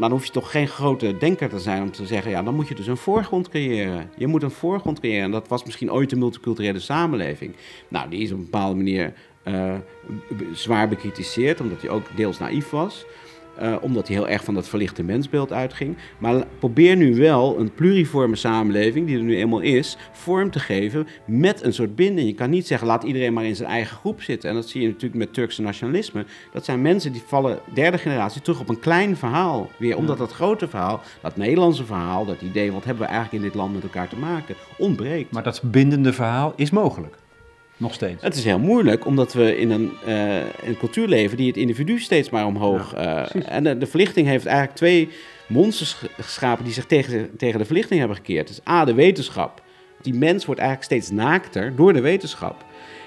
maar 0.00 0.08
dan 0.08 0.18
hoef 0.18 0.26
je 0.26 0.32
toch 0.32 0.50
geen 0.50 0.68
grote 0.68 1.16
denker 1.16 1.48
te 1.48 1.58
zijn 1.58 1.82
om 1.82 1.90
te 1.90 2.06
zeggen, 2.06 2.30
ja, 2.30 2.42
dan 2.42 2.54
moet 2.54 2.68
je 2.68 2.74
dus 2.74 2.86
een 2.86 2.96
voorgrond 2.96 3.48
creëren. 3.48 4.10
Je 4.16 4.26
moet 4.26 4.42
een 4.42 4.50
voorgrond 4.50 5.00
creëren. 5.00 5.24
En 5.24 5.30
dat 5.30 5.48
was 5.48 5.64
misschien 5.64 5.92
ooit 5.92 6.10
de 6.10 6.16
multiculturele 6.16 6.78
samenleving. 6.78 7.54
Nou, 7.88 8.10
die 8.10 8.22
is 8.22 8.32
op 8.32 8.38
een 8.38 8.44
bepaalde 8.44 8.76
manier 8.76 9.12
uh, 9.44 9.74
zwaar 10.52 10.88
bekritiseerd, 10.88 11.60
omdat 11.60 11.80
hij 11.80 11.90
ook 11.90 12.16
deels 12.16 12.38
naïef 12.38 12.70
was. 12.70 13.04
Uh, 13.62 13.76
omdat 13.80 14.06
hij 14.08 14.16
heel 14.16 14.28
erg 14.28 14.44
van 14.44 14.54
dat 14.54 14.68
verlichte 14.68 15.02
mensbeeld 15.02 15.52
uitging. 15.52 15.96
Maar 16.18 16.44
probeer 16.58 16.96
nu 16.96 17.16
wel 17.16 17.58
een 17.58 17.74
pluriforme 17.74 18.36
samenleving, 18.36 19.06
die 19.06 19.16
er 19.16 19.22
nu 19.22 19.36
eenmaal 19.36 19.60
is, 19.60 19.96
vorm 20.12 20.50
te 20.50 20.58
geven 20.58 21.06
met 21.26 21.62
een 21.62 21.72
soort 21.72 21.94
binding. 21.96 22.28
Je 22.28 22.34
kan 22.34 22.50
niet 22.50 22.66
zeggen, 22.66 22.86
laat 22.86 23.02
iedereen 23.02 23.32
maar 23.32 23.44
in 23.44 23.56
zijn 23.56 23.68
eigen 23.68 23.96
groep 23.96 24.22
zitten. 24.22 24.48
En 24.48 24.54
dat 24.54 24.68
zie 24.68 24.80
je 24.80 24.86
natuurlijk 24.86 25.14
met 25.14 25.34
Turkse 25.34 25.62
nationalisme. 25.62 26.24
Dat 26.52 26.64
zijn 26.64 26.82
mensen 26.82 27.12
die 27.12 27.22
vallen 27.26 27.58
derde 27.74 27.98
generatie 27.98 28.42
terug 28.42 28.60
op 28.60 28.68
een 28.68 28.80
klein 28.80 29.16
verhaal. 29.16 29.70
Weer 29.78 29.96
omdat 29.96 30.18
dat 30.18 30.32
grote 30.32 30.68
verhaal, 30.68 31.00
dat 31.22 31.36
Nederlandse 31.36 31.84
verhaal, 31.84 32.26
dat 32.26 32.40
idee, 32.40 32.72
wat 32.72 32.84
hebben 32.84 33.02
we 33.02 33.08
eigenlijk 33.08 33.42
in 33.42 33.50
dit 33.50 33.58
land 33.58 33.74
met 33.74 33.82
elkaar 33.82 34.08
te 34.08 34.16
maken, 34.16 34.54
ontbreekt. 34.78 35.32
Maar 35.32 35.42
dat 35.42 35.62
bindende 35.64 36.12
verhaal 36.12 36.52
is 36.56 36.70
mogelijk. 36.70 37.16
Nog 37.80 37.94
steeds. 37.94 38.22
Het 38.22 38.34
is 38.34 38.44
heel 38.44 38.58
moeilijk, 38.58 39.06
omdat 39.06 39.32
we 39.32 39.56
in 39.56 39.70
een, 39.70 39.92
uh, 40.06 40.36
een 40.38 40.76
cultuur 40.78 41.08
leven 41.08 41.36
die 41.36 41.46
het 41.46 41.56
individu 41.56 41.98
steeds 41.98 42.30
maar 42.30 42.46
omhoog. 42.46 42.92
Ja, 42.94 43.34
uh, 43.34 43.42
en 43.48 43.64
de, 43.64 43.78
de, 43.78 43.86
verlichting 43.86 44.26
heeft 44.26 44.46
eigenlijk 44.46 44.76
twee 44.76 45.08
monsters 45.48 45.96
geschapen 46.20 46.64
die 46.64 46.72
zich 46.72 46.86
tegen, 46.86 47.36
tegen 47.36 47.58
de 47.58 47.64
verlichting 47.64 47.98
hebben 47.98 48.16
gekeerd. 48.16 48.46
Dus 48.46 48.60
A, 48.68 48.84
de 48.84 48.94
wetenschap. 48.94 49.62
Die 50.02 50.14
mens 50.14 50.44
wordt 50.44 50.60
eigenlijk 50.60 50.90
steeds 50.90 51.10
naakter 51.10 51.76
door 51.76 51.92
de 51.92 52.00
wetenschap. 52.00 52.64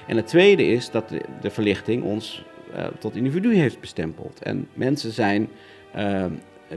En 0.07 0.15
het 0.15 0.27
tweede 0.27 0.67
is 0.67 0.89
dat 0.91 1.09
de, 1.09 1.21
de 1.41 1.49
verlichting 1.49 2.03
ons 2.03 2.43
uh, 2.75 2.86
tot 2.99 3.15
individu 3.15 3.55
heeft 3.55 3.79
bestempeld. 3.79 4.41
En 4.41 4.67
mensen 4.73 5.12
zijn 5.12 5.49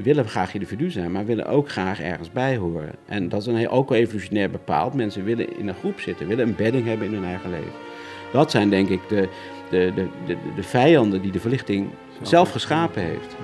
willen 0.03 0.29
graag 0.29 0.55
individu 0.55 0.91
zijn, 0.91 1.13
maar 1.13 1.25
willen 1.25 1.47
ook 1.47 1.71
graag 1.71 2.01
ergens 2.01 2.33
bij 2.33 2.57
horen. 2.57 2.95
En 3.07 3.29
dat 3.29 3.41
is 3.41 3.47
een 3.47 3.57
heel, 3.57 3.69
ook 3.69 3.89
wel 3.89 3.99
evolutionair 3.99 4.51
bepaald. 4.51 4.95
Mensen 4.95 5.25
willen 5.25 5.59
in 5.59 5.69
een 5.69 5.75
groep 5.75 6.01
zitten, 6.01 6.27
willen 6.27 6.49
een 6.49 6.57
bedding 6.57 6.87
hebben 6.87 7.07
in 7.07 7.15
hun 7.15 7.25
eigen 7.25 7.51
leven. 7.51 7.86
Dat 8.33 8.51
zijn 8.51 8.71
denk 8.71 8.89
ik 8.89 9.01
de, 9.09 9.29
de, 9.71 9.93
de, 9.95 10.09
de, 10.27 10.37
de 10.55 10.63
vijanden 10.63 11.23
die 11.23 11.33
de 11.33 11.41
verlichting 11.41 11.91
zelf, 12.23 12.53
geschapen 12.53 13.03
heeft. 13.03 13.37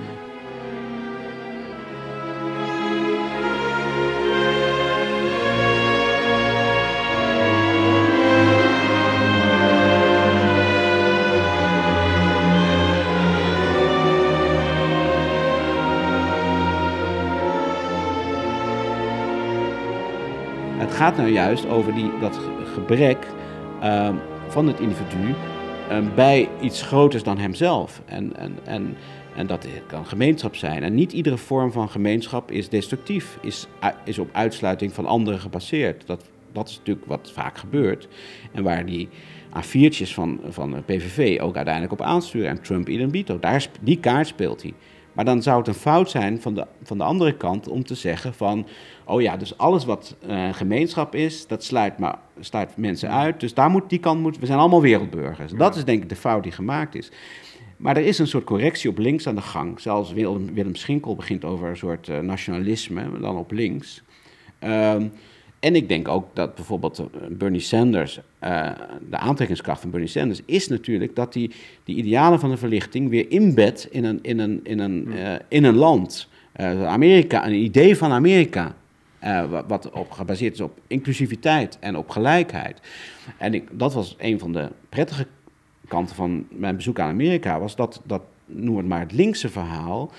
Het 20.77 20.93
gaat 20.93 21.17
nou 21.17 21.29
juist 21.29 21.67
over 21.67 21.93
die, 21.93 22.11
dat 22.19 22.39
gebrek 22.73 23.27
uh, 23.83 24.09
van 24.53 24.67
het 24.67 24.79
individu 24.79 25.33
ehm, 25.89 26.15
bij 26.15 26.49
iets 26.61 26.81
groters 26.81 27.23
dan 27.23 27.37
hemzelf. 27.37 28.01
En, 28.05 28.35
en, 28.37 28.57
en, 28.63 28.95
en 29.35 29.47
dat 29.47 29.67
kan 29.87 30.05
gemeenschap 30.05 30.55
zijn. 30.55 30.83
En 30.83 30.93
niet 30.93 31.13
iedere 31.13 31.37
vorm 31.37 31.71
van 31.71 31.89
gemeenschap 31.89 32.51
is 32.51 32.69
destructief, 32.69 33.37
is, 33.41 33.67
is 34.05 34.19
op 34.19 34.29
uitsluiting 34.31 34.93
van 34.93 35.05
anderen 35.05 35.39
gebaseerd. 35.39 36.07
Dat, 36.07 36.23
dat 36.51 36.69
is 36.69 36.77
natuurlijk 36.77 37.05
wat 37.05 37.31
vaak 37.33 37.57
gebeurt. 37.57 38.07
En 38.51 38.63
waar 38.63 38.85
die 38.85 39.09
A4'tjes 39.57 40.13
van, 40.13 40.39
van 40.49 40.71
de 40.71 40.81
PVV 40.81 41.39
ook 41.41 41.55
uiteindelijk 41.55 41.93
op 41.93 42.01
aansturen. 42.01 42.49
En 42.49 42.61
Trump 42.61 42.89
idem 42.89 43.11
dito. 43.11 43.39
Daar, 43.39 43.67
die 43.81 43.99
kaart 43.99 44.27
speelt 44.27 44.61
hij. 44.61 44.73
Maar 45.13 45.25
dan 45.25 45.41
zou 45.41 45.57
het 45.57 45.67
een 45.67 45.73
fout 45.73 46.09
zijn 46.09 46.41
van 46.41 46.53
de, 46.53 46.65
van 46.83 46.97
de 46.97 47.03
andere 47.03 47.37
kant 47.37 47.67
om 47.67 47.83
te 47.83 47.95
zeggen 47.95 48.33
van... 48.33 48.67
oh 49.05 49.21
ja, 49.21 49.37
dus 49.37 49.57
alles 49.57 49.85
wat 49.85 50.15
uh, 50.27 50.53
gemeenschap 50.53 51.15
is, 51.15 51.47
dat 51.47 51.63
sluit, 51.63 51.97
maar, 51.97 52.19
sluit 52.39 52.77
mensen 52.77 53.09
uit. 53.11 53.39
Dus 53.39 53.53
daar 53.53 53.69
moet, 53.69 53.89
die 53.89 53.99
kant 53.99 54.21
moet, 54.21 54.39
we 54.39 54.45
zijn 54.45 54.59
allemaal 54.59 54.81
wereldburgers. 54.81 55.51
Dat 55.51 55.75
is 55.75 55.85
denk 55.85 56.03
ik 56.03 56.09
de 56.09 56.15
fout 56.15 56.43
die 56.43 56.51
gemaakt 56.51 56.95
is. 56.95 57.11
Maar 57.77 57.97
er 57.97 58.05
is 58.05 58.19
een 58.19 58.27
soort 58.27 58.43
correctie 58.43 58.89
op 58.89 58.97
links 58.97 59.27
aan 59.27 59.35
de 59.35 59.41
gang. 59.41 59.79
Zelfs 59.79 60.11
Willem, 60.13 60.53
Willem 60.53 60.75
Schinkel 60.75 61.15
begint 61.15 61.45
over 61.45 61.69
een 61.69 61.77
soort 61.77 62.07
uh, 62.07 62.19
nationalisme, 62.19 63.19
dan 63.19 63.37
op 63.37 63.51
links. 63.51 64.03
Um, 64.63 65.11
en 65.63 65.75
ik 65.75 65.89
denk 65.89 66.07
ook 66.07 66.27
dat 66.33 66.55
bijvoorbeeld 66.55 66.99
eh, 66.99 67.05
Bernie 67.29 67.59
Sanders, 67.59 68.19
uh, 68.43 68.69
de 69.09 69.17
aantrekkingskracht 69.17 69.81
van 69.81 69.89
Bernie 69.89 70.09
Sanders, 70.09 70.41
is 70.45 70.67
natuurlijk 70.67 71.15
dat 71.15 71.33
hij 71.33 71.51
die 71.83 71.95
idealen 71.95 72.39
van 72.39 72.49
de 72.49 72.57
verlichting 72.57 73.09
weer 73.09 73.31
inbedt 73.31 73.87
in 73.91 74.03
een, 74.03 74.19
in 74.21 74.39
een, 74.39 74.59
in 74.63 74.79
een, 74.79 75.07
uh, 75.07 75.33
in 75.47 75.63
een 75.63 75.75
land. 75.75 76.27
Uh, 76.55 76.85
Amerika, 76.85 77.45
een 77.45 77.53
idee 77.53 77.97
van 77.97 78.11
Amerika. 78.11 78.75
wat, 79.49 79.65
wat 79.67 79.91
op, 79.91 80.11
gebaseerd 80.11 80.53
is 80.53 80.61
op 80.61 80.79
inclusiviteit 80.87 81.77
en 81.79 81.95
op 81.95 82.09
gelijkheid. 82.09 82.79
En 83.37 83.53
ik, 83.53 83.67
dat 83.71 83.93
was 83.93 84.15
een 84.19 84.39
van 84.39 84.53
de 84.53 84.69
prettige 84.89 85.27
kanten 85.87 86.15
van 86.15 86.47
mijn 86.49 86.75
bezoek 86.75 86.99
aan 86.99 87.09
Amerika, 87.09 87.59
was 87.59 87.75
dat, 87.75 88.01
dat 88.05 88.21
noem 88.45 88.77
het 88.77 88.87
maar 88.87 88.99
het 88.99 89.11
linkse 89.11 89.49
verhaal, 89.49 90.11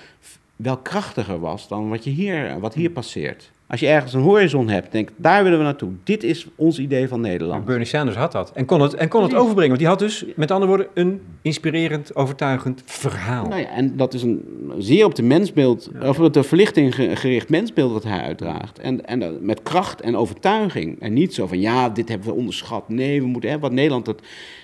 wel 0.55 0.77
krachtiger 0.77 1.39
was 1.39 1.67
dan 1.67 1.89
wat, 1.89 2.03
je 2.03 2.09
hier, 2.09 2.59
wat 2.59 2.73
hier 2.73 2.89
passeert. 2.89 3.53
Als 3.67 3.79
je 3.79 3.87
ergens 3.87 4.13
een 4.13 4.21
horizon 4.21 4.69
hebt, 4.69 4.91
denk 4.91 5.09
daar 5.15 5.43
willen 5.43 5.57
we 5.57 5.63
naartoe. 5.63 5.91
Dit 6.03 6.23
is 6.23 6.47
ons 6.55 6.79
idee 6.79 7.07
van 7.07 7.21
Nederland. 7.21 7.65
Bernie 7.65 7.85
Sanders 7.85 8.17
had 8.17 8.31
dat 8.31 8.51
en 8.51 8.65
kon 8.65 8.81
het, 8.81 8.93
en 8.93 9.07
kon 9.07 9.23
het 9.23 9.33
overbrengen. 9.33 9.67
Want 9.67 9.79
die 9.79 9.87
had 9.87 9.99
dus, 9.99 10.25
met 10.35 10.51
andere 10.51 10.67
woorden, 10.71 10.87
een 10.93 11.21
inspirerend, 11.41 12.15
overtuigend 12.15 12.81
verhaal. 12.85 13.47
Nou 13.47 13.61
ja, 13.61 13.67
en 13.67 13.97
dat 13.97 14.13
is 14.13 14.23
een 14.23 14.43
zeer 14.77 15.05
op 15.05 15.15
de 15.15 15.23
mensbeeld, 15.23 15.91
of 16.01 16.19
op 16.19 16.33
de 16.33 16.43
verlichting 16.43 16.95
gericht 16.95 17.49
mensbeeld 17.49 17.91
wat 17.91 18.03
hij 18.03 18.21
uitdraagt. 18.21 18.79
En, 18.79 19.05
en 19.05 19.45
met 19.45 19.63
kracht 19.63 20.01
en 20.01 20.15
overtuiging. 20.15 21.01
En 21.01 21.13
niet 21.13 21.33
zo 21.33 21.47
van, 21.47 21.59
ja, 21.59 21.89
dit 21.89 22.09
hebben 22.09 22.27
we 22.27 22.33
onderschat. 22.33 22.89
Nee, 22.89 23.21
we 23.21 23.27
moeten, 23.27 23.49
hè, 23.49 23.59
wat 23.59 23.71
Nederland, 23.71 24.05
dat 24.05 24.21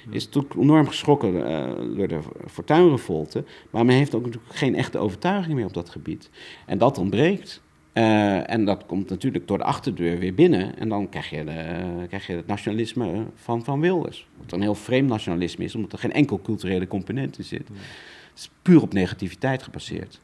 is 0.10 0.26
natuurlijk 0.26 0.56
enorm 0.56 0.88
geschrokken 0.88 1.34
uh, 1.36 1.98
door 1.98 2.08
de 2.08 2.20
fortuinrevolte. 2.48 3.44
Maar 3.70 3.86
men 3.86 3.96
heeft 3.96 4.16
ook 4.16 4.26
natuurlijk 4.26 4.54
geen 4.54 4.76
echte 4.76 4.98
overtuiging 4.98 5.56
meer 5.56 5.66
op 5.66 5.74
dat 5.74 5.90
gebied. 5.90 6.30
En 6.66 6.78
dat 6.78 6.98
ontbreekt. 6.98 7.62
Uh, 7.94 8.50
en 8.52 8.66
dat 8.66 8.86
komt 8.86 9.10
natuurlijk 9.10 9.48
door 9.48 9.58
de 9.58 9.64
achterdeur 9.64 10.20
weer 10.20 10.34
binnen. 10.34 10.78
En 10.78 10.90
dan 10.90 11.10
krijg 11.10 11.30
je, 11.30 11.44
de, 11.44 12.06
krijg 12.08 12.28
je 12.28 12.36
het 12.36 12.48
nationalisme 12.48 13.26
van, 13.36 13.64
van 13.64 13.82
Wilders. 13.82 14.28
Wat 14.38 14.52
een 14.52 14.62
heel 14.62 14.76
vreemd 14.76 15.10
nationalisme 15.10 15.64
is, 15.64 15.76
omdat 15.76 15.92
er 15.92 16.00
geen 16.00 16.14
enkel 16.14 16.42
culturele 16.42 16.88
component 16.88 17.38
in 17.38 17.44
zit. 17.44 17.68
Het 17.68 18.40
is 18.40 18.50
puur 18.62 18.82
op 18.82 18.94
negativiteit 18.94 19.64
gebaseerd. 19.64 20.22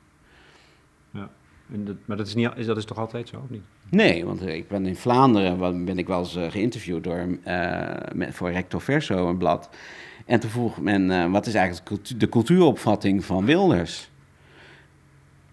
Ja, 1.11 1.29
en 1.71 1.85
dat, 1.85 1.95
maar 2.05 2.17
dat 2.17 2.27
is, 2.27 2.35
niet, 2.35 2.49
is 2.55 2.65
dat 2.65 2.77
is 2.77 2.85
toch 2.85 2.97
altijd 2.97 3.27
zo, 3.29 3.37
of 3.43 3.49
niet? 3.49 3.63
Nee, 3.89 4.25
want 4.25 4.47
ik 4.47 4.67
ben 4.67 4.85
in 4.85 4.95
Vlaanderen 4.95 5.85
ben 5.85 5.97
ik 5.97 6.07
wel 6.07 6.19
eens 6.19 6.35
uh, 6.35 6.51
geïnterviewd 6.51 7.03
door, 7.03 7.37
uh, 7.47 7.93
met, 8.13 8.35
voor 8.35 8.51
Recto 8.51 8.79
Verso, 8.79 9.29
een 9.29 9.37
blad. 9.37 9.69
En 10.25 10.39
toen 10.39 10.49
vroeg 10.49 10.81
men, 10.81 11.31
wat 11.31 11.45
is 11.45 11.53
eigenlijk 11.53 12.19
de 12.19 12.29
cultuuropvatting 12.29 13.25
van 13.25 13.45
Wilders? 13.45 14.09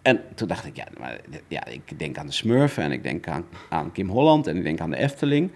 En 0.04 0.20
toen 0.34 0.48
dacht 0.48 0.66
ik, 0.66 0.76
ja, 0.76 0.86
maar, 0.98 1.20
ja, 1.48 1.66
ik 1.66 1.98
denk 1.98 2.18
aan 2.18 2.26
de 2.26 2.32
Smurfen 2.32 2.82
en 2.82 2.92
ik 2.92 3.02
denk 3.02 3.28
aan, 3.28 3.44
aan 3.68 3.92
Kim 3.92 4.08
Holland 4.08 4.46
en 4.46 4.56
ik 4.56 4.62
denk 4.62 4.80
aan 4.80 4.90
de 4.90 4.96
Efteling. 4.96 5.50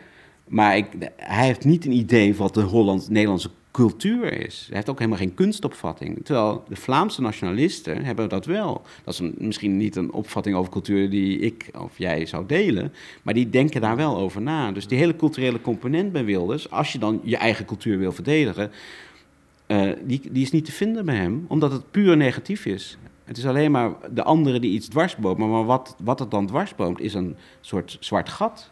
Maar 0.46 0.76
ik, 0.76 0.86
hij 1.16 1.46
heeft 1.46 1.64
niet 1.64 1.84
een 1.84 1.92
idee 1.92 2.34
wat 2.34 2.54
de 2.54 2.60
Holland-Nederlandse 2.60 3.50
cultuur 3.70 4.32
is. 4.46 4.64
Hij 4.66 4.76
heeft 4.76 4.88
ook 4.88 4.98
helemaal 4.98 5.18
geen 5.18 5.34
kunstopvatting. 5.34 6.24
Terwijl 6.24 6.64
de 6.68 6.76
Vlaamse 6.76 7.20
nationalisten 7.20 8.04
hebben 8.04 8.28
dat 8.28 8.46
wel. 8.46 8.82
Dat 9.04 9.14
is 9.14 9.30
misschien 9.38 9.76
niet 9.76 9.96
een 9.96 10.12
opvatting 10.12 10.56
over 10.56 10.72
cultuur 10.72 11.10
die 11.10 11.38
ik 11.38 11.70
of 11.78 11.98
jij 11.98 12.26
zou 12.26 12.46
delen, 12.46 12.92
maar 13.22 13.34
die 13.34 13.50
denken 13.50 13.80
daar 13.80 13.96
wel 13.96 14.16
over 14.16 14.42
na. 14.42 14.72
Dus 14.72 14.86
die 14.86 14.98
hele 14.98 15.16
culturele 15.16 15.60
component 15.60 16.12
bij 16.12 16.24
Wilders, 16.24 16.70
als 16.70 16.92
je 16.92 16.98
dan 16.98 17.20
je 17.24 17.36
eigen 17.36 17.64
cultuur 17.64 17.98
wil 17.98 18.12
verdedigen, 18.12 18.70
uh, 19.66 19.92
die, 20.04 20.20
die 20.30 20.42
is 20.42 20.50
niet 20.50 20.64
te 20.64 20.72
vinden 20.72 21.04
bij 21.04 21.16
hem, 21.16 21.44
omdat 21.48 21.72
het 21.72 21.90
puur 21.90 22.16
negatief 22.16 22.66
is. 22.66 22.98
Het 23.28 23.36
is 23.36 23.46
alleen 23.46 23.70
maar 23.70 23.90
de 24.10 24.22
andere 24.22 24.60
die 24.60 24.72
iets 24.72 24.88
dwarsboomt. 24.88 25.38
Maar 25.38 25.64
wat, 25.64 25.96
wat 25.98 26.18
het 26.18 26.30
dan 26.30 26.46
dwarsboomt 26.46 27.00
is 27.00 27.14
een 27.14 27.36
soort 27.60 27.96
zwart 28.00 28.28
gat. 28.28 28.70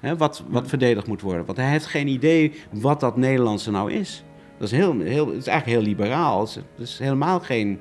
Hè, 0.00 0.16
wat, 0.16 0.42
wat 0.48 0.68
verdedigd 0.68 1.06
moet 1.06 1.20
worden. 1.20 1.46
Want 1.46 1.58
hij 1.58 1.70
heeft 1.70 1.86
geen 1.86 2.08
idee 2.08 2.52
wat 2.70 3.00
dat 3.00 3.16
Nederlandse 3.16 3.70
nou 3.70 3.92
is. 3.92 4.24
Dat 4.58 4.72
is, 4.72 4.78
heel, 4.78 5.00
heel, 5.00 5.26
het 5.26 5.36
is 5.36 5.46
eigenlijk 5.46 5.78
heel 5.78 5.88
liberaal. 5.88 6.40
Het 6.40 6.64
is, 6.76 6.98
helemaal 6.98 7.40
geen 7.40 7.80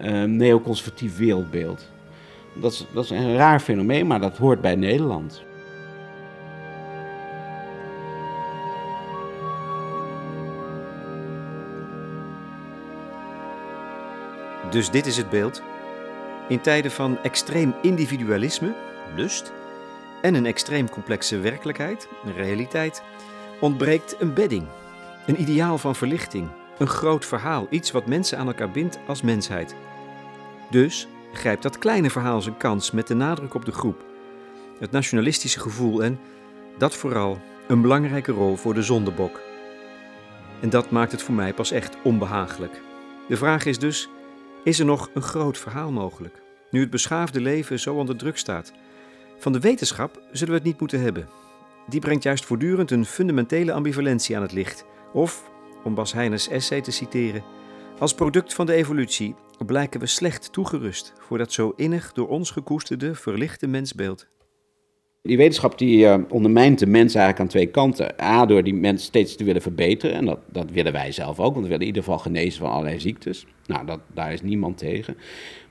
uh, 0.00 0.24
neoconservatief 0.24 1.16
wereldbeeld. 1.16 1.88
Dat 2.54 2.72
is, 2.72 2.86
dat 2.92 3.04
is 3.04 3.10
een 3.10 3.36
raar 3.36 3.60
fenomeen, 3.60 4.06
maar 4.06 4.20
dat 4.20 4.36
hoort 4.36 4.60
bij 4.60 4.74
Nederland. 4.74 5.42
Dus 14.70 14.90
dit 14.90 15.06
is 15.06 15.16
het 15.16 15.30
beeld. 15.30 15.62
In 16.48 16.60
tijden 16.60 16.90
van 16.90 17.18
extreem 17.22 17.74
individualisme, 17.82 18.74
lust, 19.16 19.52
en 20.22 20.34
een 20.34 20.46
extreem 20.46 20.90
complexe 20.90 21.38
werkelijkheid, 21.38 22.08
realiteit, 22.36 23.02
ontbreekt 23.60 24.16
een 24.18 24.34
bedding, 24.34 24.66
een 25.26 25.40
ideaal 25.40 25.78
van 25.78 25.96
verlichting, 25.96 26.48
een 26.78 26.86
groot 26.86 27.26
verhaal, 27.26 27.66
iets 27.70 27.90
wat 27.90 28.06
mensen 28.06 28.38
aan 28.38 28.46
elkaar 28.46 28.70
bindt 28.70 28.98
als 29.06 29.22
mensheid. 29.22 29.74
Dus 30.70 31.08
grijpt 31.32 31.62
dat 31.62 31.78
kleine 31.78 32.10
verhaal 32.10 32.42
zijn 32.42 32.56
kans 32.56 32.90
met 32.90 33.06
de 33.06 33.14
nadruk 33.14 33.54
op 33.54 33.64
de 33.64 33.72
groep, 33.72 34.04
het 34.78 34.90
nationalistische 34.90 35.60
gevoel 35.60 36.02
en, 36.02 36.20
dat 36.78 36.94
vooral, 36.94 37.40
een 37.66 37.80
belangrijke 37.80 38.32
rol 38.32 38.56
voor 38.56 38.74
de 38.74 38.82
zondebok. 38.82 39.40
En 40.60 40.70
dat 40.70 40.90
maakt 40.90 41.12
het 41.12 41.22
voor 41.22 41.34
mij 41.34 41.54
pas 41.54 41.70
echt 41.70 41.96
onbehagelijk. 42.02 42.80
De 43.28 43.36
vraag 43.36 43.64
is 43.64 43.78
dus 43.78 44.08
is 44.64 44.78
er 44.78 44.84
nog 44.84 45.10
een 45.14 45.22
groot 45.22 45.58
verhaal 45.58 45.92
mogelijk, 45.92 46.42
nu 46.70 46.80
het 46.80 46.90
beschaafde 46.90 47.40
leven 47.40 47.78
zo 47.78 47.94
onder 47.94 48.16
druk 48.16 48.38
staat? 48.38 48.72
Van 49.38 49.52
de 49.52 49.60
wetenschap 49.60 50.22
zullen 50.32 50.52
we 50.52 50.58
het 50.58 50.66
niet 50.68 50.80
moeten 50.80 51.00
hebben. 51.00 51.28
Die 51.88 52.00
brengt 52.00 52.22
juist 52.22 52.44
voortdurend 52.44 52.90
een 52.90 53.04
fundamentele 53.04 53.72
ambivalentie 53.72 54.36
aan 54.36 54.42
het 54.42 54.52
licht. 54.52 54.84
Of, 55.12 55.50
om 55.84 55.94
Bas 55.94 56.12
Heiner's 56.12 56.48
essay 56.48 56.80
te 56.80 56.90
citeren, 56.90 57.44
als 57.98 58.14
product 58.14 58.54
van 58.54 58.66
de 58.66 58.72
evolutie 58.72 59.34
blijken 59.66 60.00
we 60.00 60.06
slecht 60.06 60.52
toegerust 60.52 61.12
voor 61.18 61.38
dat 61.38 61.52
zo 61.52 61.72
innig 61.76 62.12
door 62.12 62.28
ons 62.28 62.50
gekoesterde 62.50 63.14
verlichte 63.14 63.66
mensbeeld. 63.66 64.26
Die 65.22 65.36
wetenschap 65.36 65.78
die 65.78 66.04
uh, 66.04 66.16
ondermijnt 66.28 66.78
de 66.78 66.86
mens 66.86 67.14
eigenlijk 67.14 67.40
aan 67.40 67.48
twee 67.48 67.66
kanten. 67.66 68.14
A, 68.22 68.46
door 68.46 68.62
die 68.62 68.74
mens 68.74 69.04
steeds 69.04 69.36
te 69.36 69.44
willen 69.44 69.62
verbeteren. 69.62 70.16
En 70.16 70.24
dat, 70.24 70.38
dat 70.46 70.70
willen 70.70 70.92
wij 70.92 71.12
zelf 71.12 71.40
ook, 71.40 71.52
want 71.54 71.54
we 71.54 71.62
willen 71.62 71.80
in 71.80 71.86
ieder 71.86 72.02
geval 72.02 72.18
genezen 72.18 72.60
van 72.60 72.70
allerlei 72.70 73.00
ziektes. 73.00 73.46
Nou, 73.66 73.86
dat, 73.86 74.00
daar 74.14 74.32
is 74.32 74.42
niemand 74.42 74.78
tegen. 74.78 75.16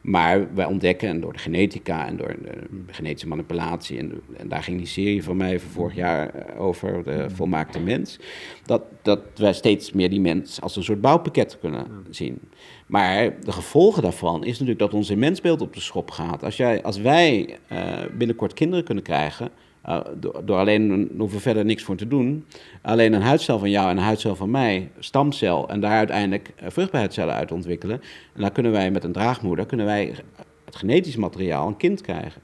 Maar 0.09 0.53
wij 0.53 0.65
ontdekken, 0.65 1.09
en 1.09 1.19
door 1.19 1.33
de 1.33 1.39
genetica 1.39 2.07
en 2.07 2.17
door 2.17 2.35
de 2.41 2.93
genetische 2.93 3.27
manipulatie, 3.27 3.97
en, 3.99 4.21
en 4.37 4.47
daar 4.47 4.63
ging 4.63 4.77
die 4.77 4.87
serie 4.87 5.23
van 5.23 5.37
mij 5.37 5.59
van 5.59 5.69
vorig 5.69 5.95
jaar 5.95 6.29
eh, 6.29 6.61
over, 6.61 7.03
de 7.03 7.29
volmaakte 7.29 7.79
mens, 7.79 8.19
dat, 8.65 8.83
dat 9.01 9.19
wij 9.35 9.53
steeds 9.53 9.91
meer 9.91 10.09
die 10.09 10.21
mens 10.21 10.61
als 10.61 10.75
een 10.75 10.83
soort 10.83 11.01
bouwpakket 11.01 11.57
kunnen 11.59 11.87
zien. 12.09 12.39
Maar 12.87 13.39
de 13.41 13.51
gevolgen 13.51 14.01
daarvan 14.01 14.43
is 14.43 14.51
natuurlijk 14.51 14.79
dat 14.79 14.93
ons 14.93 15.15
mensbeeld 15.15 15.61
op 15.61 15.73
de 15.73 15.81
schop 15.81 16.11
gaat. 16.11 16.43
Als, 16.43 16.57
jij, 16.57 16.83
als 16.83 16.97
wij 16.97 17.57
uh, 17.71 17.97
binnenkort 18.17 18.53
kinderen 18.53 18.85
kunnen 18.85 19.03
krijgen, 19.03 19.51
uh, 19.89 19.99
door, 20.45 20.57
alleen, 20.57 21.11
hoeven 21.17 21.37
we 21.37 21.43
verder 21.43 21.65
niks 21.65 21.83
voor 21.83 21.95
te 21.95 22.07
doen, 22.07 22.45
alleen 22.81 23.13
een 23.13 23.21
huidcel 23.21 23.59
van 23.59 23.69
jou 23.69 23.89
en 23.89 23.97
een 23.97 24.03
huidcel 24.03 24.35
van 24.35 24.51
mij, 24.51 24.91
stamcel, 24.99 25.69
en 25.69 25.79
daar 25.79 25.97
uiteindelijk 25.97 26.53
uh, 26.63 26.69
vruchtbaarheidscellen 26.69 27.33
uit 27.33 27.51
ontwikkelen. 27.51 28.01
En 28.33 28.41
dan 28.41 28.51
kunnen 28.51 28.71
wij 28.71 28.91
met 28.91 29.03
een 29.03 29.11
draagmoeder, 29.11 29.65
kunnen 29.65 29.85
wij 29.85 30.13
het 30.65 30.75
genetisch 30.75 31.15
materiaal 31.15 31.67
een 31.67 31.77
kind 31.77 32.01
krijgen. 32.01 32.41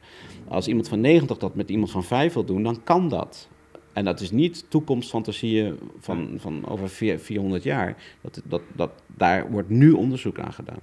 Als 0.47 0.67
iemand 0.67 0.87
van 0.87 1.01
90 1.01 1.37
dat 1.37 1.55
met 1.55 1.69
iemand 1.69 1.91
van 1.91 2.03
5 2.03 2.33
wil 2.33 2.45
doen, 2.45 2.63
dan 2.63 2.83
kan 2.83 3.09
dat. 3.09 3.49
En 3.95 4.05
dat 4.05 4.19
is 4.19 4.31
niet 4.31 4.65
toekomstfantasieën 4.67 5.79
van, 5.99 6.35
van 6.37 6.67
over 6.67 6.89
400 6.89 7.63
jaar. 7.63 7.95
Dat, 8.21 8.41
dat, 8.45 8.61
dat, 8.75 8.91
daar 9.07 9.51
wordt 9.51 9.69
nu 9.69 9.91
onderzoek 9.91 10.39
aan 10.39 10.53
gedaan. 10.53 10.79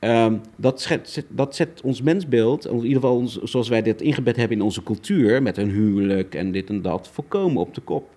Um, 0.00 0.40
dat, 0.56 0.80
zet, 0.80 1.26
dat 1.28 1.56
zet 1.56 1.80
ons 1.80 2.02
mensbeeld, 2.02 2.66
in 2.66 2.74
ieder 2.74 2.92
geval 2.92 3.16
ons, 3.16 3.42
zoals 3.42 3.68
wij 3.68 3.82
dit 3.82 4.00
ingebed 4.00 4.36
hebben 4.36 4.56
in 4.56 4.62
onze 4.62 4.82
cultuur, 4.82 5.42
met 5.42 5.56
een 5.56 5.70
huwelijk 5.70 6.34
en 6.34 6.52
dit 6.52 6.68
en 6.68 6.82
dat, 6.82 7.08
volkomen 7.08 7.60
op 7.60 7.74
de 7.74 7.80
kop. 7.80 8.10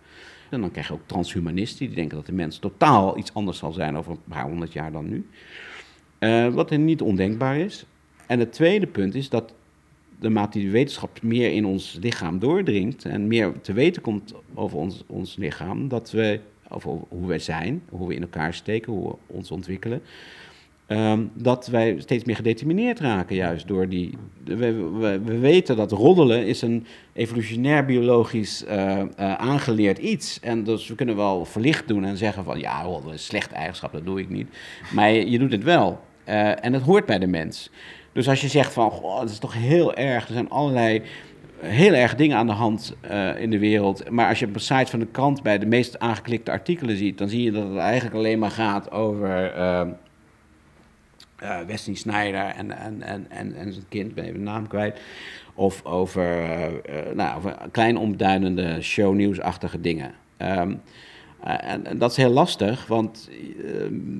En 0.50 0.62
dan 0.62 0.72
krijg 0.72 0.88
je 0.88 0.94
ook 0.94 1.06
transhumanisten 1.06 1.86
die 1.86 1.96
denken 1.96 2.18
dat 2.18 2.26
de 2.26 2.34
mens 2.34 2.58
totaal 2.58 3.18
iets 3.18 3.34
anders 3.34 3.58
zal 3.58 3.72
zijn 3.72 3.98
over 3.98 4.12
een 4.12 4.20
paar 4.30 4.44
honderd 4.44 4.74
jaar 4.74 4.92
dan 4.92 5.10
nu. 5.10 5.28
Uh, 6.20 6.48
wat 6.48 6.70
niet 6.78 7.02
ondenkbaar 7.02 7.58
is. 7.58 7.86
En 8.28 8.39
het 8.39 8.52
tweede 8.52 8.88
punt 8.88 9.15
is 9.15 9.30
dat 9.30 9.54
de 10.19 10.29
mate 10.29 10.60
die 10.60 10.71
wetenschap 10.71 11.21
meer 11.21 11.51
in 11.51 11.65
ons 11.65 11.97
lichaam 12.01 12.39
doordringt 12.39 13.05
en 13.05 13.27
meer 13.27 13.51
te 13.62 13.73
weten 13.73 14.01
komt 14.01 14.34
over 14.53 14.77
ons, 14.77 15.03
ons 15.08 15.36
lichaam, 15.36 15.88
dat 15.88 16.12
we, 16.12 16.39
over 16.69 16.91
hoe 17.10 17.27
wij 17.27 17.39
zijn, 17.39 17.82
hoe 17.89 18.08
we 18.08 18.15
in 18.15 18.21
elkaar 18.21 18.53
steken, 18.53 18.93
hoe 18.93 19.10
we 19.10 19.15
ons 19.27 19.51
ontwikkelen, 19.51 20.01
ehm, 20.86 21.23
dat 21.34 21.67
wij 21.67 21.95
steeds 21.99 22.23
meer 22.23 22.36
gedetermineerd 22.36 22.99
raken, 22.99 23.36
juist 23.36 23.67
door 23.67 23.89
die. 23.89 24.17
We, 24.43 24.73
we, 24.73 25.19
we 25.23 25.38
weten 25.38 25.75
dat 25.75 25.91
roddelen 25.91 26.45
is 26.45 26.62
een 26.62 26.86
evolutionair 27.13 27.86
biologisch 27.86 28.65
uh, 28.67 29.03
aangeleerd 29.36 29.97
iets. 29.97 30.39
En 30.39 30.63
dus 30.63 30.88
we 30.88 30.95
kunnen 30.95 31.15
wel 31.15 31.45
verlicht 31.45 31.88
doen 31.88 32.05
en 32.05 32.17
zeggen 32.17 32.43
van 32.43 32.60
ja, 32.60 32.82
roddelen 32.82 33.13
is 33.13 33.21
een 33.21 33.27
slechte 33.27 33.55
eigenschap, 33.55 33.91
dat 33.91 34.05
doe 34.05 34.19
ik 34.19 34.29
niet. 34.29 34.47
Maar 34.93 35.12
je, 35.12 35.39
doet 35.39 35.51
het 35.51 35.63
wel. 35.63 35.99
Uh, 36.27 36.65
en 36.65 36.73
het 36.73 36.82
hoort 36.82 37.05
bij 37.05 37.19
de 37.19 37.27
mens. 37.27 37.69
Dus 38.19 38.29
als 38.29 38.41
je 38.41 38.47
zegt 38.47 38.73
van, 38.73 38.91
goh, 38.91 39.19
dat 39.19 39.29
is 39.29 39.38
toch 39.38 39.53
heel 39.53 39.93
erg, 39.93 40.27
er 40.27 40.34
zijn 40.34 40.49
allerlei 40.49 41.01
heel 41.60 41.93
erg 41.93 42.15
dingen 42.15 42.38
aan 42.38 42.47
de 42.47 42.53
hand 42.53 42.95
uh, 43.12 43.41
in 43.41 43.49
de 43.49 43.60
wereld. 43.60 44.10
Maar 44.10 44.27
als 44.27 44.39
je 44.39 44.45
op 44.45 44.53
de 44.53 44.60
site 44.60 44.91
van 44.91 44.99
de 44.99 45.05
krant 45.05 45.43
bij 45.43 45.60
de 45.60 45.65
meest 45.65 45.99
aangeklikte 45.99 46.51
artikelen 46.51 46.97
ziet, 46.97 47.17
dan 47.17 47.29
zie 47.29 47.43
je 47.43 47.51
dat 47.51 47.69
het 47.69 47.77
eigenlijk 47.77 48.15
alleen 48.15 48.39
maar 48.39 48.51
gaat 48.51 48.91
over 48.91 49.58
uh, 49.58 49.82
uh, 51.43 51.60
Wesley 51.67 51.95
Snyder 51.95 52.45
en, 52.45 52.77
en, 52.77 53.01
en, 53.01 53.25
en, 53.29 53.55
en 53.55 53.73
zijn 53.73 53.86
kind, 53.89 54.15
ben 54.15 54.23
even 54.23 54.38
de 54.38 54.43
naam 54.43 54.67
kwijt. 54.67 54.99
Of 55.53 55.86
over, 55.86 56.47
nou, 57.13 57.38
over 57.38 57.58
klein 57.71 57.97
onbeduidende 57.97 58.82
shownieuwsachtige 58.82 59.82
dingen. 59.82 60.12
Um, 60.38 60.82
en, 61.43 61.86
en, 61.86 61.97
dat 61.97 62.12
is 62.12 62.17
heel 62.17 62.32
lastig, 62.32 62.88
want 62.88 63.29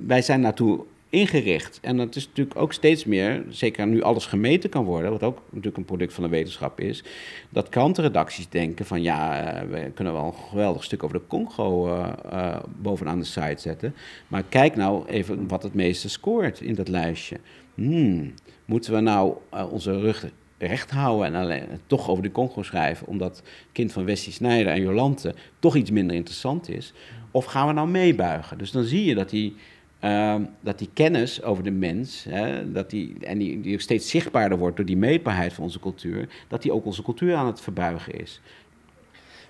wij 0.08 0.22
zijn 0.22 0.42
naartoe 0.42 0.86
ingericht. 1.10 1.80
En 1.82 1.98
dat 1.98 2.16
is 2.16 2.28
natuurlijk 2.28 2.60
ook 2.60 2.74
steeds 2.74 3.06
meer, 3.06 3.44
zeker 3.50 3.88
nu 3.88 4.02
alles 4.02 4.26
gemeten 4.26 4.70
kan 4.70 4.86
worden, 4.86 5.12
wat 5.12 5.24
ook 5.24 5.42
natuurlijk 5.50 5.78
een 5.78 5.86
product 5.86 6.14
van 6.14 6.24
de 6.24 6.30
wetenschap 6.30 6.80
is, 6.80 7.04
dat 7.50 7.70
krantenredacties 7.70 8.50
denken 8.50 8.86
van 8.86 9.02
ja, 9.02 9.44
eh, 9.44 9.70
we 9.70 9.92
kunnen 9.94 10.14
wel 10.14 10.26
een 10.26 10.50
geweldig 10.50 10.84
stuk 10.84 11.04
over 11.04 11.20
de 11.20 11.28
Congo 11.28 11.88
uh, 11.88 12.08
uh, 12.34 12.56
bovenaan 12.82 13.20
de 13.20 13.26
site 13.26 13.62
zetten, 13.62 13.96
maar 14.28 14.44
kijk 14.50 14.76
nou 14.76 15.08
even 15.08 15.48
wat 15.48 15.64
het 15.64 15.74
meeste 15.74 16.10
scoort 16.10 16.62
in 16.62 16.76
dat 16.76 16.88
lijstje. 16.88 17.38
Hmm, 17.76 18.34
moeten 18.66 18.94
we 18.94 19.00
nou 19.00 19.38
onze 19.70 20.00
rug 20.00 20.26
recht 20.58 20.92
houden 20.92 21.26
en 21.26 21.42
alleen, 21.42 21.64
toch 21.88 22.10
over 22.10 22.24
de 22.24 22.32
Congo 22.32 22.64
schrijven, 22.64 23.08
omdat 23.08 23.44
kind 23.72 23.92
van 23.92 24.06
Westie 24.06 24.34
Snijder 24.34 24.74
en 24.74 24.82
Jolante 24.82 25.36
toch 25.60 25.76
iets 25.76 25.92
minder 25.92 26.16
interessant 26.16 26.70
is? 26.70 26.94
Of 27.32 27.46
gaan 27.46 27.68
we 27.68 27.74
nou 27.74 27.88
meebuigen? 27.88 28.58
Dus 28.58 28.72
dan 28.72 28.84
zie 28.84 29.06
je 29.06 29.16
dat 29.16 29.30
die 29.30 29.56
Ehm, 30.00 30.44
dat 30.60 30.78
die 30.78 30.90
kennis 30.94 31.44
over 31.44 31.64
de 31.64 31.72
mens, 31.72 32.24
hè, 32.24 32.72
dat 32.72 32.90
die, 32.90 33.26
en 33.26 33.38
die, 33.38 33.74
ook 33.74 33.82
steeds 33.82 34.10
zichtbaarder 34.10 34.58
wordt 34.58 34.76
door 34.76 34.86
die 34.86 34.98
meetbaarheid 34.98 35.54
van 35.54 35.64
onze 35.64 35.80
cultuur, 35.80 36.30
dat 36.48 36.62
die 36.62 36.72
ook 36.72 36.86
onze 36.86 37.04
cultuur 37.04 37.36
aan 37.36 37.46
het 37.46 37.62
verbuigen 37.62 38.20
is. 38.20 38.42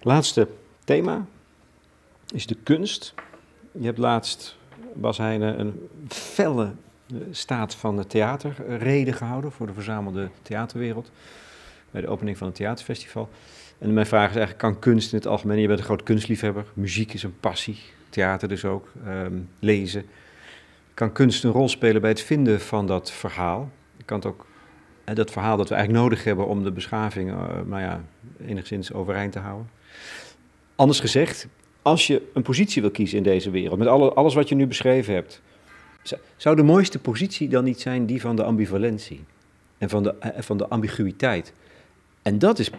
Laatste 0.01 0.47
thema 0.83 1.25
is 2.33 2.45
de 2.45 2.57
kunst. 2.63 3.13
Je 3.71 3.85
hebt 3.85 3.97
laatst, 3.97 4.57
Bas 4.93 5.17
Heijnen, 5.17 5.59
een 5.59 5.89
felle 6.07 6.65
eh, 6.65 7.17
staat 7.31 7.75
van 7.75 7.97
het 7.97 8.09
theaterreden 8.09 9.13
gehouden 9.13 9.51
voor 9.51 9.67
de 9.67 9.73
verzamelde 9.73 10.29
theaterwereld. 10.41 11.12
Bij 11.91 12.01
de 12.01 12.07
opening 12.07 12.38
van 12.38 12.47
het 12.47 12.55
theaterfestival. 12.55 13.29
En 13.77 13.93
mijn 13.93 14.05
vraag 14.05 14.29
is 14.29 14.35
eigenlijk, 14.35 14.57
kan 14.57 14.79
kunst 14.79 15.12
in 15.12 15.17
het 15.17 15.27
algemeen, 15.27 15.59
je 15.59 15.67
bent 15.67 15.79
een 15.79 15.85
groot 15.85 16.03
kunstliefhebber, 16.03 16.65
muziek 16.73 17.13
is 17.13 17.23
een 17.23 17.39
passie, 17.39 17.77
theater 18.09 18.47
dus 18.47 18.65
ook, 18.65 18.88
um, 19.07 19.49
lezen 19.59 20.05
kan 20.99 21.12
kunst 21.12 21.43
een 21.43 21.51
rol 21.51 21.69
spelen 21.69 22.01
bij 22.01 22.09
het 22.09 22.21
vinden 22.21 22.62
van 22.62 22.88
dat 22.88 23.12
verhaal. 23.12 23.71
Kan 24.05 24.17
het 24.17 24.27
ook 24.27 24.45
dat 25.03 25.31
verhaal 25.31 25.57
dat 25.57 25.69
we 25.69 25.75
eigenlijk 25.75 26.03
nodig 26.03 26.23
hebben 26.23 26.47
om 26.47 26.63
de 26.63 26.71
beschaving 26.71 27.29
uh, 27.29 27.38
nou 27.65 27.81
ja, 27.81 28.03
enigszins 28.45 28.93
overeind 28.93 29.31
te 29.31 29.39
houden. 29.39 29.69
Anders 30.75 30.99
gezegd, 30.99 31.47
als 31.81 32.07
je 32.07 32.29
een 32.33 32.41
positie 32.41 32.81
wil 32.81 32.91
kiezen 32.91 33.17
in 33.17 33.23
deze 33.23 33.49
wereld, 33.49 33.77
met 33.77 33.88
alle, 33.88 34.13
alles 34.13 34.33
wat 34.33 34.49
je 34.49 34.55
nu 34.55 34.67
beschreven 34.67 35.13
hebt, 35.13 35.41
zou 36.35 36.55
de 36.55 36.63
mooiste 36.63 36.99
positie 36.99 37.49
dan 37.49 37.63
niet 37.63 37.79
zijn 37.79 38.05
die 38.05 38.21
van 38.21 38.35
de 38.35 38.43
ambivalentie 38.43 39.25
en 39.77 39.89
van 39.89 40.03
de, 40.03 40.15
eh, 40.19 40.41
van 40.41 40.57
de 40.57 40.67
ambiguïteit? 40.67 41.53
En 42.21 42.39
dat 42.39 42.59
is 42.59 42.69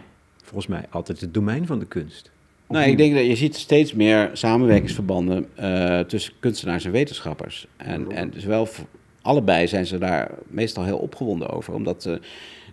volgens 0.43 0.67
mij 0.67 0.85
altijd 0.89 1.21
het 1.21 1.33
domein 1.33 1.65
van 1.65 1.79
de 1.79 1.85
kunst. 1.85 2.30
Nou, 2.71 2.89
ik 2.89 2.97
denk 2.97 3.15
dat 3.15 3.25
je 3.25 3.35
ziet 3.35 3.55
steeds 3.55 3.93
meer 3.93 4.29
samenwerkingsverbanden 4.33 5.47
uh, 5.59 5.99
tussen 5.99 6.33
kunstenaars 6.39 6.85
en 6.85 6.91
wetenschappers. 6.91 7.67
En, 7.77 8.11
en 8.11 8.33
zowel 8.37 8.63
dus 8.63 8.75
allebei 9.21 9.67
zijn 9.67 9.85
ze 9.85 9.97
daar 9.97 10.31
meestal 10.47 10.83
heel 10.83 10.97
opgewonden 10.97 11.49
over, 11.49 11.73
omdat 11.73 12.05
uh, 12.05 12.13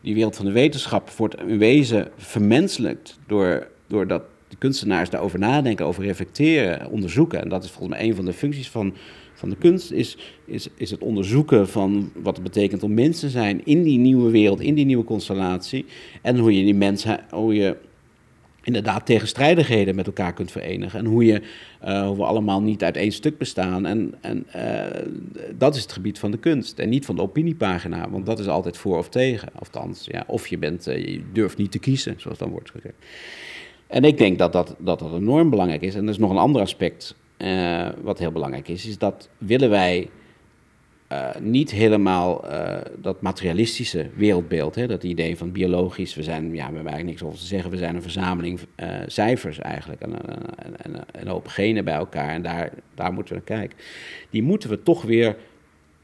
die 0.03 0.15
wereld 0.15 0.37
van 0.37 0.45
de 0.45 0.53
wetenschap 0.53 1.11
wordt 1.11 1.41
in 1.41 1.59
wezen 1.59 2.09
vermenselijkt 2.17 3.19
door, 3.27 3.69
doordat 3.87 4.23
de 4.49 4.57
kunstenaars 4.57 5.11
daarover 5.11 5.39
nadenken, 5.39 5.87
over 5.87 6.05
reflecteren, 6.05 6.91
onderzoeken. 6.91 7.43
En 7.43 7.49
dat 7.49 7.65
is 7.65 7.71
volgens 7.71 7.99
mij 7.99 8.09
een 8.09 8.15
van 8.15 8.25
de 8.25 8.33
functies 8.33 8.69
van, 8.69 8.95
van 9.35 9.51
de 9.51 9.57
kunst, 9.57 9.91
is, 9.91 10.17
is, 10.45 10.69
is 10.77 10.91
het 10.91 11.01
onderzoeken 11.01 11.69
van 11.69 12.11
wat 12.23 12.35
het 12.35 12.45
betekent 12.45 12.83
om 12.83 12.95
mensen 12.95 13.29
te 13.29 13.33
zijn 13.33 13.65
in 13.65 13.83
die 13.83 13.99
nieuwe 13.99 14.31
wereld, 14.31 14.61
in 14.61 14.75
die 14.75 14.85
nieuwe 14.85 15.05
constellatie. 15.05 15.85
En 16.23 16.39
hoe 16.39 16.57
je 16.57 16.65
die 16.65 16.75
mensen, 16.75 17.21
hoe 17.31 17.55
je 17.55 17.77
inderdaad 18.69 19.07
tegenstrijdigheden 19.07 19.95
met 19.95 20.07
elkaar 20.07 20.33
kunt 20.33 20.51
verenigen. 20.51 20.99
En 20.99 21.05
hoe, 21.05 21.25
je, 21.25 21.43
uh, 21.85 22.07
hoe 22.07 22.17
we 22.17 22.25
allemaal 22.25 22.63
niet 22.63 22.85
uit 22.85 22.97
één 22.97 23.13
stuk 23.13 23.39
bestaan. 23.39 23.87
En, 23.87 24.15
en 24.21 24.47
uh, 24.57 25.43
dat 25.55 25.77
is 25.77 25.83
het 25.83 25.93
gebied 25.93 26.19
van 26.19 26.31
de 26.31 26.39
kunst 26.39 26.79
en 26.79 26.89
niet 26.89 27.05
van 27.05 27.17
de 27.17 27.23
opiniepagina. 27.23 28.11
Want 28.11 28.27
dat 28.27 28.39
is 28.39 28.49
altijd 28.49 28.77
voor 28.77 28.99
of 28.99 29.09
tegen. 29.09 29.49
Althans, 29.59 30.07
ja, 30.11 30.25
of 30.27 30.47
je, 30.47 30.59
bent, 30.59 30.89
uh, 30.89 31.07
je 31.07 31.23
durft 31.33 31.59
niet 31.59 31.71
te 31.71 31.79
kiezen, 31.79 32.15
zoals 32.17 32.39
dan 32.39 32.51
wordt 32.51 32.71
gezegd. 32.71 32.95
En 33.87 34.05
ik 34.05 34.19
denk 34.19 34.39
dat 34.39 34.53
dat, 34.53 34.77
dat, 34.79 34.99
dat 34.99 35.13
enorm 35.13 35.51
belangrijk 35.51 35.83
is. 35.83 35.95
En 35.95 36.03
er 36.03 36.11
is 36.11 36.19
nog 36.19 36.31
een 36.31 36.37
ander 36.37 36.63
aspect 36.63 37.17
wat 38.03 38.19
heel 38.19 38.33
belangrijk 38.33 38.69
is. 38.69 38.87
Is 38.87 38.99
dat 38.99 39.29
willen 39.39 39.71
wij 39.71 40.09
uh, 41.13 41.29
niet 41.41 41.71
helemaal 41.71 42.51
uh, 42.51 42.77
dat 42.97 43.21
materialistische 43.21 44.07
wereldbeeld. 44.15 44.75
Hè? 44.75 44.87
Dat 44.87 45.03
idee 45.03 45.37
van 45.37 45.53
biologisch, 45.53 46.15
we 46.15 46.23
zijn, 46.23 46.45
ja, 46.45 46.69
we 46.69 46.75
hebben 46.75 46.75
eigenlijk 46.75 47.05
niks 47.05 47.23
over 47.23 47.39
te 47.39 47.47
zeggen, 47.47 47.71
we 47.71 47.77
zijn 47.77 47.95
een 47.95 48.03
verzameling 48.03 48.61
uh, 48.77 48.89
cijfers 49.07 49.59
eigenlijk. 49.59 50.01
En, 50.01 50.13
en, 50.57 50.77
en, 50.83 51.05
een 51.13 51.29
hoop 51.29 51.47
genen 51.47 51.85
bij 51.85 51.95
elkaar 51.95 52.29
en 52.29 52.43
daar, 52.43 52.73
daar 52.95 53.13
moeten 53.13 53.35
we 53.35 53.43
naar 53.47 53.59
kijken. 53.59 53.79
Die 54.31 54.43
moeten 54.43 54.71
we 54.71 54.83
toch 54.83 55.03
weer 55.03 55.37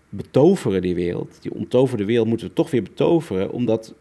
betoveren, 0.09 0.83
die 0.83 0.95
wereld. 0.95 1.39
Die 1.43 1.55
ontoverde 1.55 2.05
wereld 2.05 2.29
moeten 2.29 2.47
we 2.47 2.53
toch 2.53 2.71
weer 2.71 2.83
betoveren, 2.83 3.53
omdat 3.53 3.95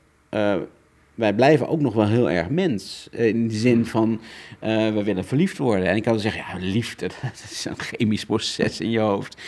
wij 1.16 1.34
blijven 1.34 1.68
ook 1.68 1.82
nog 1.82 1.94
wel 1.94 2.08
heel 2.08 2.30
erg 2.30 2.50
mens. 2.50 3.08
In 3.12 3.48
de 3.48 3.54
zin 3.54 3.86
van, 3.86 4.22
uh, 4.64 4.94
we 4.94 5.04
willen 5.04 5.26
verliefd 5.26 5.58
worden. 5.58 5.88
En 5.88 5.96
ik 5.96 6.04
kan 6.04 6.20
zeggen, 6.20 6.44
ja, 6.48 6.66
liefde, 6.66 7.08
dat 7.22 7.44
is 7.50 7.66
een 7.66 7.80
chemisch 7.80 8.26
proces 8.26 8.80
in 8.80 8.90
je 8.90 9.00
hoofd. 9.00 9.42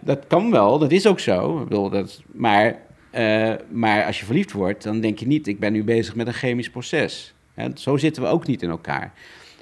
Dat 0.00 0.26
kan 0.26 0.50
wel, 0.50 0.78
dat 0.78 0.92
is 0.92 1.06
ook 1.06 1.20
zo. 1.20 1.58
Ik 1.58 1.68
bedoel, 1.68 1.90
dat, 1.90 2.22
maar, 2.32 2.78
uh, 3.14 3.54
maar 3.70 4.04
als 4.04 4.18
je 4.18 4.24
verliefd 4.24 4.52
wordt, 4.52 4.82
dan 4.82 5.00
denk 5.00 5.18
je 5.18 5.26
niet, 5.26 5.46
ik 5.46 5.60
ben 5.60 5.72
nu 5.72 5.84
bezig 5.84 6.14
met 6.14 6.26
een 6.26 6.32
chemisch 6.32 6.70
proces. 6.70 7.34
Zo 7.74 7.96
zitten 7.96 8.22
we 8.22 8.28
ook 8.28 8.46
niet 8.46 8.62
in 8.62 8.70
elkaar. 8.70 9.12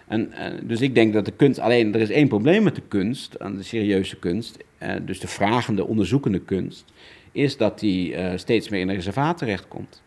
En, 0.07 0.33
uh, 0.33 0.45
dus 0.63 0.81
ik 0.81 0.95
denk 0.95 1.13
dat 1.13 1.25
de 1.25 1.33
kunst, 1.33 1.59
alleen 1.59 1.95
er 1.95 2.01
is 2.01 2.11
één 2.11 2.29
probleem 2.29 2.63
met 2.63 2.75
de 2.75 2.83
kunst, 2.89 3.39
aan 3.39 3.57
de 3.57 3.63
serieuze 3.63 4.17
kunst, 4.17 4.57
dus 5.03 5.21
de 5.21 5.29
vragende, 5.29 5.87
onderzoekende 5.87 6.41
kunst, 6.41 6.85
is 7.33 7.57
dat 7.57 7.79
die 7.79 8.15
steeds 8.37 8.69
meer 8.69 8.81
in 8.81 8.89
een 8.89 8.95
reservaat 8.95 9.39
terechtkomt. 9.39 10.03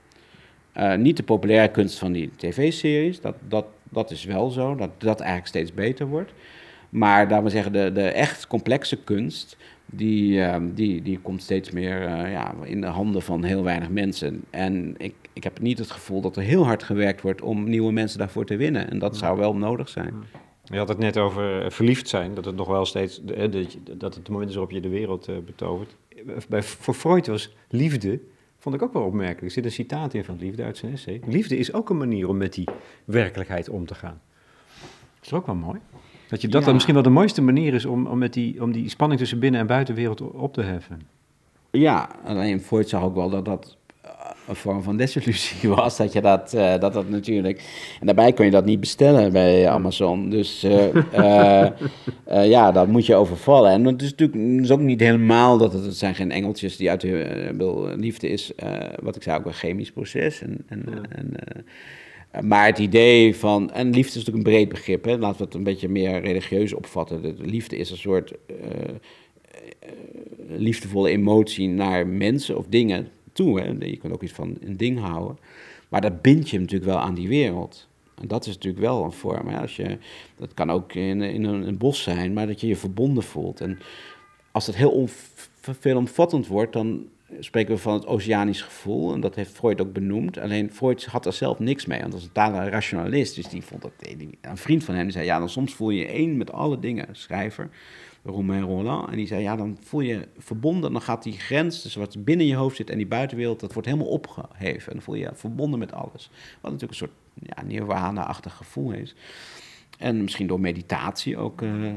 Uh, 0.78 0.96
niet 0.96 1.18
de 1.18 1.24
populaire 1.24 1.72
kunst 1.72 2.00
van 2.00 2.12
die 2.12 2.32
tv-series, 2.36 3.22
dat, 3.22 3.36
dat, 3.48 3.66
dat 3.90 4.12
is 4.12 4.24
wel 4.24 4.50
zo, 4.50 4.76
dat 4.76 4.90
dat 4.98 5.20
eigenlijk 5.20 5.50
steeds 5.50 5.74
beter 5.74 6.08
wordt. 6.08 6.32
Maar 6.90 7.30
laten 7.30 7.44
we 7.44 7.50
zeggen, 7.50 7.72
de, 7.72 7.92
de 7.92 8.08
echt 8.08 8.48
complexe 8.48 8.98
kunst, 9.04 9.58
die, 9.86 10.34
uh, 10.34 10.56
die, 10.74 11.02
die 11.02 11.20
komt 11.20 11.42
steeds 11.42 11.72
meer 11.72 12.02
uh, 12.02 12.32
ja, 12.32 12.54
in 12.64 12.82
de 12.82 12.88
handen 12.88 13.22
van 13.22 13.44
heel 13.44 13.64
weinig 13.64 13.90
mensen. 13.90 14.44
En 14.50 14.96
ik, 14.98 15.14
ik 15.34 15.44
heb 15.44 15.60
niet 15.60 15.78
het 15.78 15.92
gevoel 15.92 16.22
dat 16.22 16.36
er 16.36 16.44
heel 16.44 16.66
hard 16.66 16.84
gewerkt 16.84 17.22
wordt 17.22 17.42
om 17.42 17.70
nieuwe 17.70 17.92
mensen 17.92 18.20
daarvoor 18.20 18.46
te 18.46 18.56
winnen. 18.56 18.90
En 18.90 19.00
dat 19.00 19.18
zou 19.18 19.38
wel 19.38 19.56
nodig 19.56 19.90
zijn. 19.90 20.14
Je 20.64 20.78
had 20.78 20.88
het 20.88 20.98
net 20.98 21.18
over 21.18 21.64
eh, 21.64 21.70
verliefd 21.70 22.08
zijn, 22.08 22.34
dat 22.34 22.46
het 22.46 22.56
nog 22.56 22.68
wel 22.68 22.86
steeds, 22.86 23.22
dat 23.98 24.16
het 24.16 24.30
moment 24.30 24.50
is 24.50 24.56
waarop 24.56 24.74
je 24.74 24.82
de 24.82 24.90
wereld 24.90 25.46
betovert. 25.46 25.96
Bij, 26.50 26.64
voor 26.64 26.94
Freud 26.94 27.28
was 27.28 27.56
liefde 27.70 28.20
Vond 28.62 28.76
ik 28.76 28.82
ook 28.82 28.93
wel 28.93 29.04
opmerkelijk. 29.04 29.41
Er 29.41 29.52
zit 29.52 29.65
een 29.65 29.71
citaat 29.71 30.13
in 30.13 30.24
van 30.24 30.38
Liefde 30.39 30.63
uit 30.63 30.78
zijn 30.78 30.91
essay. 30.91 31.21
Liefde 31.26 31.58
is 31.58 31.74
ook 31.74 31.89
een 31.89 31.97
manier 31.97 32.28
om 32.28 32.38
met 32.38 32.54
die 32.54 32.67
werkelijkheid 33.06 33.69
om 33.69 33.86
te 33.86 33.95
gaan. 33.95 34.21
Dat 35.15 35.26
is 35.26 35.34
ook 35.34 35.45
wel 35.45 35.56
mooi. 35.56 35.80
Dat 36.28 36.41
je 36.41 36.47
dat 36.47 36.63
dan 36.63 36.74
misschien 36.74 36.93
wel 36.93 37.04
de 37.04 37.10
mooiste 37.10 37.41
manier 37.41 37.74
is 37.74 37.86
om, 37.86 38.08
om, 38.08 38.17
met 38.17 38.34
die, 38.34 38.62
om 38.62 38.71
die 38.71 38.89
spanning 38.89 39.19
tussen 39.19 39.39
binnen- 39.39 39.60
en 39.60 39.67
buitenwereld 39.67 40.21
op 40.21 40.54
te 40.54 40.62
heffen. 40.62 41.02
Ja, 41.71 42.10
alleen 42.24 42.62
Freud 42.62 42.89
zag 42.89 43.04
ook 43.04 43.15
wel 43.15 43.30
dat 43.30 43.45
dat 43.45 43.78
een 44.52 44.58
vorm 44.58 44.84
van 44.84 44.98
desillusie 44.98 45.70
was. 45.76 45.98
Dat 45.98 46.14
je 46.14 46.22
dat, 46.22 46.54
uh, 46.56 46.80
dat, 46.80 46.94
dat 46.94 47.10
natuurlijk. 47.10 47.64
En 48.00 48.06
daarbij 48.06 48.34
kun 48.34 48.46
je 48.46 48.52
dat 48.52 48.66
niet 48.66 48.80
bestellen 48.80 49.32
bij 49.32 49.70
Amazon. 49.70 50.30
Dus 50.30 50.64
uh, 50.64 50.94
uh, 51.18 51.70
ja, 52.56 52.72
dat 52.72 52.88
moet 52.88 53.06
je 53.06 53.16
overvallen. 53.16 53.72
En 53.72 53.86
het 53.86 54.02
is 54.02 54.10
natuurlijk 54.10 54.62
is 54.64 54.72
ook 54.72 54.80
niet 54.80 55.00
helemaal 55.00 55.58
dat 55.58 55.74
het, 55.74 55.86
het 55.86 55.98
zijn 55.98 56.16
geen 56.16 56.32
engeltjes 56.32 56.78
die 56.78 56.90
uit 56.90 57.02
de 57.02 57.94
liefde 57.98 58.30
is. 58.30 58.52
wat 59.02 59.16
ik 59.16 59.24
zei 59.24 59.38
ook 59.40 59.46
een 59.46 59.54
chemisch 59.54 59.92
proces. 59.92 60.42
En, 60.42 60.58
en, 60.68 60.84
ja. 60.90 61.02
en 61.10 62.46
maar 62.48 62.66
het 62.66 62.80
idee 62.80 63.36
van. 63.36 63.72
En 63.72 63.90
liefde 63.90 64.20
is 64.20 64.26
natuurlijk 64.26 64.48
een 64.48 64.54
breed 64.54 64.70
begrip. 64.70 65.06
Hè? 65.06 65.18
Laten 65.18 65.38
we 65.38 65.44
het 65.44 65.54
een 65.54 65.64
beetje 65.64 65.90
meer 65.90 66.22
religieus 66.22 66.74
opvatten. 66.74 67.22
De 67.22 67.36
liefde 67.38 67.78
is 67.78 67.92
een 67.92 67.98
soort 67.98 68.34
liefdevolle 70.48 71.10
emotie 71.10 71.68
naar 71.68 72.08
mensen 72.08 72.58
of 72.58 72.66
dingen 72.70 73.08
toe. 73.32 73.60
Hè. 73.60 73.86
Je 73.86 73.98
kunt 73.98 74.13
ook 74.13 74.24
iets 74.24 74.34
van 74.34 74.58
een 74.62 74.78
ding 74.78 75.00
houden. 75.00 75.38
Maar 75.89 76.02
dat 76.02 76.22
bind 76.22 76.50
je 76.50 76.60
natuurlijk 76.60 76.91
wel 76.91 77.00
aan 77.00 77.13
die 77.13 77.28
wereld. 77.28 77.88
En 78.22 78.28
dat 78.28 78.46
is 78.46 78.54
natuurlijk 78.54 78.84
wel 78.84 79.04
een 79.04 79.12
vorm. 79.12 79.48
Hè. 79.48 79.60
Als 79.60 79.76
je, 79.76 79.98
dat 80.36 80.54
kan 80.54 80.72
ook 80.72 80.94
in, 80.94 81.22
in 81.22 81.44
een, 81.44 81.78
bos 81.78 82.04
zijn, 82.04 82.34
maar 82.34 82.48
dat 82.48 82.62
je 82.62 82.67
je 82.67 82.76
verbonden 82.76 83.24
voelt. 83.24 83.62
En 83.62 83.80
als 84.52 84.67
het 84.67 84.76
heel 84.76 85.10
veelomvattend 85.62 86.48
wordt, 86.48 86.74
dan 86.74 87.06
spreken 87.39 87.76
we 87.76 87.82
van 87.82 87.94
het 87.94 88.08
oceanisch 88.08 88.62
gevoel. 88.62 89.13
En 89.13 89.20
dat 89.20 89.36
heeft 89.36 89.52
Freud 89.52 89.82
ook 89.82 89.94
benoemd. 89.94 90.38
Alleen 90.38 90.72
Freud 90.72 91.06
had 91.06 91.26
er 91.26 91.34
zelf 91.34 91.60
niks 91.60 91.86
mee, 91.86 92.00
want 92.00 92.12
dat 92.12 92.22
is 92.22 92.28
een 92.28 92.34
totale 92.34 92.70
rationalist. 92.70 93.36
Dus 93.36 93.48
die 93.48 93.62
vond 93.62 93.82
dat, 93.82 93.91
een 94.41 94.58
vriend 94.58 94.84
van 94.84 94.96
hem 94.96 95.10
zei, 95.10 95.26
ja, 95.26 95.39
dan 95.39 95.50
soms 95.50 95.74
voel 95.74 95.89
je 95.89 96.06
één 96.06 96.38
met 96.38 96.52
alle 96.52 96.80
dingen, 96.80 97.08
schrijver. 97.12 97.70
Romain 98.24 98.64
Roland. 98.64 99.10
En 99.10 99.16
die 99.16 99.28
zei, 99.28 99.42
ja, 99.42 99.56
dan 99.56 99.78
voel 99.82 100.02
je 100.02 100.28
verbonden. 100.38 100.92
Dan 100.92 101.02
gaat 101.02 101.24
die 101.24 101.40
grens 101.40 101.82
tussen 101.82 102.02
wat 102.02 102.26
binnen 102.26 102.46
je 102.46 102.56
hoofd 102.56 102.76
zit 102.76 102.90
en 102.90 102.98
die 102.98 103.08
buitenwereld, 103.08 103.60
dat 103.60 103.74
wordt 103.74 103.88
helemaal 103.88 104.10
opgeheven. 104.10 104.88
En 104.88 104.94
dan 104.94 105.02
voel 105.02 105.16
je 105.16 105.30
verbonden 105.34 105.80
met 105.80 105.94
alles. 105.94 106.30
Wat 106.62 106.72
natuurlijk 106.72 107.02
een 107.02 107.08
soort 107.08 107.66
ja, 108.14 108.42
gevoel 108.50 108.92
is. 108.92 109.16
En 109.98 110.22
misschien 110.22 110.48
door 110.48 110.60
meditatie 110.60 111.38
ook, 111.38 111.62
uh, 111.62 111.86
uh, 111.86 111.94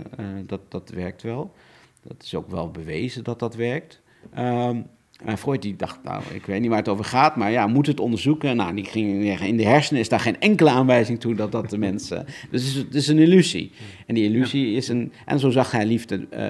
dat, 0.47 0.61
dat 0.69 0.91
werkt 0.91 1.23
wel. 1.23 1.55
Dat 2.03 2.23
is 2.23 2.35
ook 2.35 2.51
wel 2.51 2.71
bewezen 2.71 3.25
dat 3.25 3.39
dat 3.39 3.55
werkt. 3.55 4.01
Um, 4.39 4.87
en 5.25 5.39
Freud 5.39 5.63
die 5.63 5.77
dacht, 5.77 5.99
nou, 6.03 6.23
ik 6.33 6.47
weet 6.47 6.61
niet 6.61 6.69
waar 6.69 6.79
het 6.79 6.89
over 6.89 7.05
gaat, 7.05 7.37
maar 7.37 7.51
ja, 7.51 7.67
moet 7.67 7.87
het 7.87 8.01
onderzoeken. 8.01 8.57
Nou, 8.57 8.75
die 8.75 8.85
ging 8.85 9.25
zeggen, 9.25 9.47
in 9.47 9.57
de 9.57 9.65
hersenen 9.65 10.01
is 10.01 10.09
daar 10.09 10.21
geen 10.21 10.41
enkele 10.41 10.71
aanwijzing 10.71 11.21
toe 11.21 11.35
dat 11.35 11.53
dat 11.53 11.71
de 11.71 11.79
mensen... 11.79 12.27
Dus 12.51 12.75
het 12.75 12.95
is, 12.95 13.09
een 13.09 13.19
illusie. 13.19 13.73
En 14.07 14.15
die 14.15 14.25
illusie 14.25 14.77
is 14.77 14.89
een... 14.89 15.13
En 15.25 15.39
zo 15.39 15.51
zag 15.51 15.71
hij 15.71 15.87
liefde, 15.87 16.27
uh, 16.31 16.49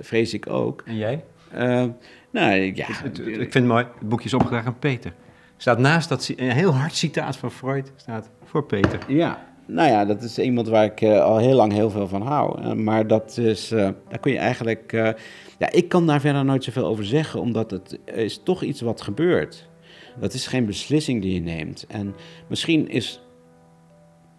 vrees 0.00 0.34
ik 0.34 0.50
ook. 0.50 0.82
En 0.86 0.96
jij? 0.96 1.24
Uh, 1.54 1.84
nou, 2.30 2.60
ja... 2.74 2.86
Ik, 3.04 3.52
vind 3.52 3.54
het 3.54 3.64
mooi, 3.64 3.84
het 3.98 4.08
boekje 4.08 4.26
is 4.26 4.34
opgedragen 4.34 4.66
aan 4.66 4.78
Peter. 4.78 5.12
Staat 5.56 5.78
naast 5.78 6.08
dat, 6.08 6.32
een 6.36 6.50
heel 6.50 6.74
hard 6.74 6.94
citaat 6.94 7.36
van 7.36 7.50
Freud, 7.50 7.92
staat 7.96 8.30
voor 8.44 8.64
Peter. 8.64 8.98
Ja, 9.08 9.44
nou 9.66 9.90
ja, 9.90 10.04
dat 10.04 10.22
is 10.22 10.38
iemand 10.38 10.68
waar 10.68 10.84
ik 10.84 11.00
uh, 11.00 11.22
al 11.22 11.38
heel 11.38 11.56
lang 11.56 11.72
heel 11.72 11.90
veel 11.90 12.08
van 12.08 12.22
hou. 12.22 12.74
Maar 12.74 13.06
dat 13.06 13.38
is, 13.38 13.68
daar 13.68 14.18
kun 14.20 14.32
je 14.32 14.38
eigenlijk. 14.38 15.14
Ja, 15.58 15.70
ik 15.70 15.88
kan 15.88 16.06
daar 16.06 16.20
verder 16.20 16.44
nooit 16.44 16.64
zoveel 16.64 16.86
over 16.86 17.04
zeggen, 17.04 17.40
omdat 17.40 17.70
het 17.70 17.98
is 18.04 18.40
toch 18.42 18.62
iets 18.62 18.80
wat 18.80 19.00
gebeurt. 19.00 19.68
Dat 20.20 20.34
is 20.34 20.46
geen 20.46 20.66
beslissing 20.66 21.22
die 21.22 21.34
je 21.34 21.40
neemt. 21.40 21.86
En 21.88 22.14
misschien 22.48 22.88
is, 22.88 23.20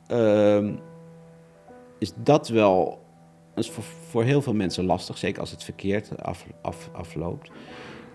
ehm, 0.07 0.73
is 1.99 2.11
dat 2.23 2.47
wel 2.47 3.03
is 3.55 3.69
voor, 3.69 3.83
voor 3.83 4.23
heel 4.23 4.41
veel 4.41 4.53
mensen 4.53 4.85
lastig, 4.85 5.17
zeker 5.17 5.39
als 5.39 5.51
het 5.51 5.63
verkeerd 5.63 6.21
af, 6.21 6.45
af, 6.61 6.89
afloopt. 6.93 7.51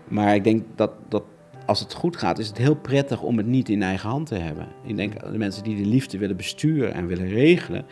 Maar 0.09 0.35
ik 0.35 0.45
denk 0.45 0.65
dat, 0.77 0.93
dat 1.09 1.23
als 1.67 1.81
het 1.81 1.95
goed 1.95 2.17
gaat, 2.17 2.39
is 2.39 2.49
het 2.49 2.59
heel 2.59 2.75
prettig 2.75 3.23
om 3.23 3.37
het 3.37 3.47
niet 3.47 3.69
in 3.69 3.83
eigen 3.83 4.09
hand 4.09 4.27
te 4.27 4.35
hebben. 4.35 4.69
Ik 4.85 4.97
denk 4.97 5.33
de 5.33 5.39
mensen 5.39 5.63
die 5.63 5.83
de 5.83 5.89
liefde 5.89 6.19
willen 6.19 6.37
besturen 6.37 6.95
en 6.95 7.07
willen 7.07 7.29
regelen, 7.29 7.87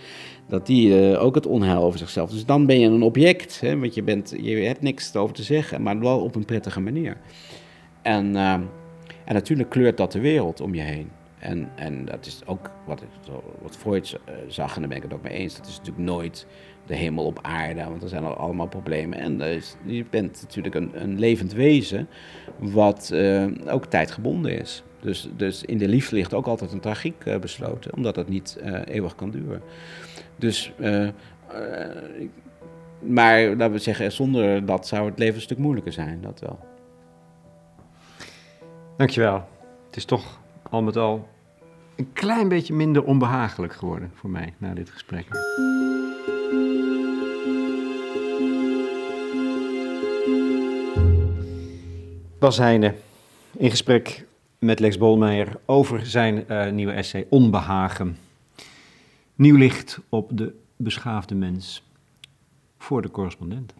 dat 0.48 0.66
die 0.66 1.10
uh, 1.10 1.22
ook 1.22 1.34
het 1.34 1.46
onheil 1.46 1.82
over 1.82 1.98
zichzelf. 1.98 2.30
Dus 2.30 2.44
dan 2.44 2.66
ben 2.66 2.80
je 2.80 2.86
een 2.86 3.02
object, 3.02 3.60
hè, 3.60 3.78
want 3.78 3.94
je, 3.94 4.02
bent, 4.02 4.34
je 4.40 4.56
hebt 4.56 4.82
niks 4.82 5.16
over 5.16 5.34
te 5.34 5.42
zeggen, 5.42 5.82
maar 5.82 5.98
wel 5.98 6.20
op 6.20 6.34
een 6.34 6.44
prettige 6.44 6.80
manier. 6.80 7.16
En, 8.02 8.26
uh, 8.34 8.52
en 9.24 9.34
natuurlijk 9.34 9.70
kleurt 9.70 9.96
dat 9.96 10.12
de 10.12 10.20
wereld 10.20 10.60
om 10.60 10.74
je 10.74 10.80
heen. 10.80 11.10
En, 11.38 11.68
en 11.76 12.04
dat 12.04 12.26
is 12.26 12.40
ook 12.46 12.70
wat, 12.86 13.02
wat 13.62 13.76
Freud 13.76 14.12
uh, 14.28 14.34
zag, 14.48 14.74
en 14.74 14.80
daar 14.80 14.88
ben 14.88 14.96
ik 14.96 15.02
het 15.02 15.14
ook 15.14 15.22
mee 15.22 15.32
eens. 15.32 15.56
Dat 15.56 15.66
is 15.66 15.76
natuurlijk 15.78 16.06
nooit 16.06 16.46
de 16.86 16.94
hemel 16.94 17.24
op 17.24 17.38
aarde, 17.42 17.84
want 17.84 18.02
er 18.02 18.08
zijn 18.08 18.24
al 18.24 18.34
allemaal 18.34 18.68
problemen. 18.68 19.18
En 19.18 19.40
is, 19.40 19.76
je 19.84 20.04
bent 20.10 20.42
natuurlijk 20.42 20.74
een, 20.74 20.90
een 20.92 21.18
levend 21.18 21.52
wezen 21.52 22.08
wat 22.58 23.10
uh, 23.12 23.46
ook 23.66 23.86
tijdgebonden 23.86 24.58
is. 24.58 24.82
Dus, 25.00 25.28
dus 25.36 25.64
in 25.64 25.78
de 25.78 25.88
liefde 25.88 26.16
ligt 26.16 26.34
ook 26.34 26.46
altijd 26.46 26.72
een 26.72 26.80
tragiek 26.80 27.40
besloten, 27.40 27.94
omdat 27.94 28.16
het 28.16 28.28
niet 28.28 28.58
eeuwig 28.84 29.14
kan 29.14 29.30
duren. 29.30 29.62
Dus, 30.38 30.72
maar 32.98 33.42
laten 33.46 33.72
we 33.72 33.78
zeggen, 33.78 34.12
zonder 34.12 34.66
dat 34.66 34.86
zou 34.86 35.08
het 35.08 35.18
leven 35.18 35.34
een 35.34 35.40
stuk 35.40 35.58
moeilijker 35.58 35.92
zijn, 35.92 36.20
dat 36.20 36.40
wel. 36.40 36.58
Dankjewel. 38.96 39.48
Het 39.86 39.96
is 39.96 40.04
toch 40.04 40.40
al 40.70 40.82
met 40.82 40.96
al 40.96 41.28
een 41.96 42.12
klein 42.12 42.48
beetje 42.48 42.74
minder 42.74 43.04
onbehagelijk 43.04 43.72
geworden 43.72 44.10
voor 44.14 44.30
mij 44.30 44.54
na 44.58 44.74
dit 44.74 44.90
gesprek. 44.90 45.26
Bas 52.38 52.58
Heijnen 52.58 52.94
in 53.56 53.70
gesprek 53.70 54.26
met 54.58 54.80
Lex 54.80 54.98
Bolmeijer 54.98 55.60
over 55.64 56.06
zijn 56.06 56.44
uh, 56.48 56.70
nieuwe 56.70 56.92
essay 56.92 57.26
Onbehagen. 57.28 58.16
Nieuw 59.38 59.56
licht 59.56 60.00
op 60.08 60.30
de 60.36 60.54
beschaafde 60.76 61.34
mens 61.34 61.82
voor 62.78 63.02
de 63.02 63.10
correspondent. 63.10 63.74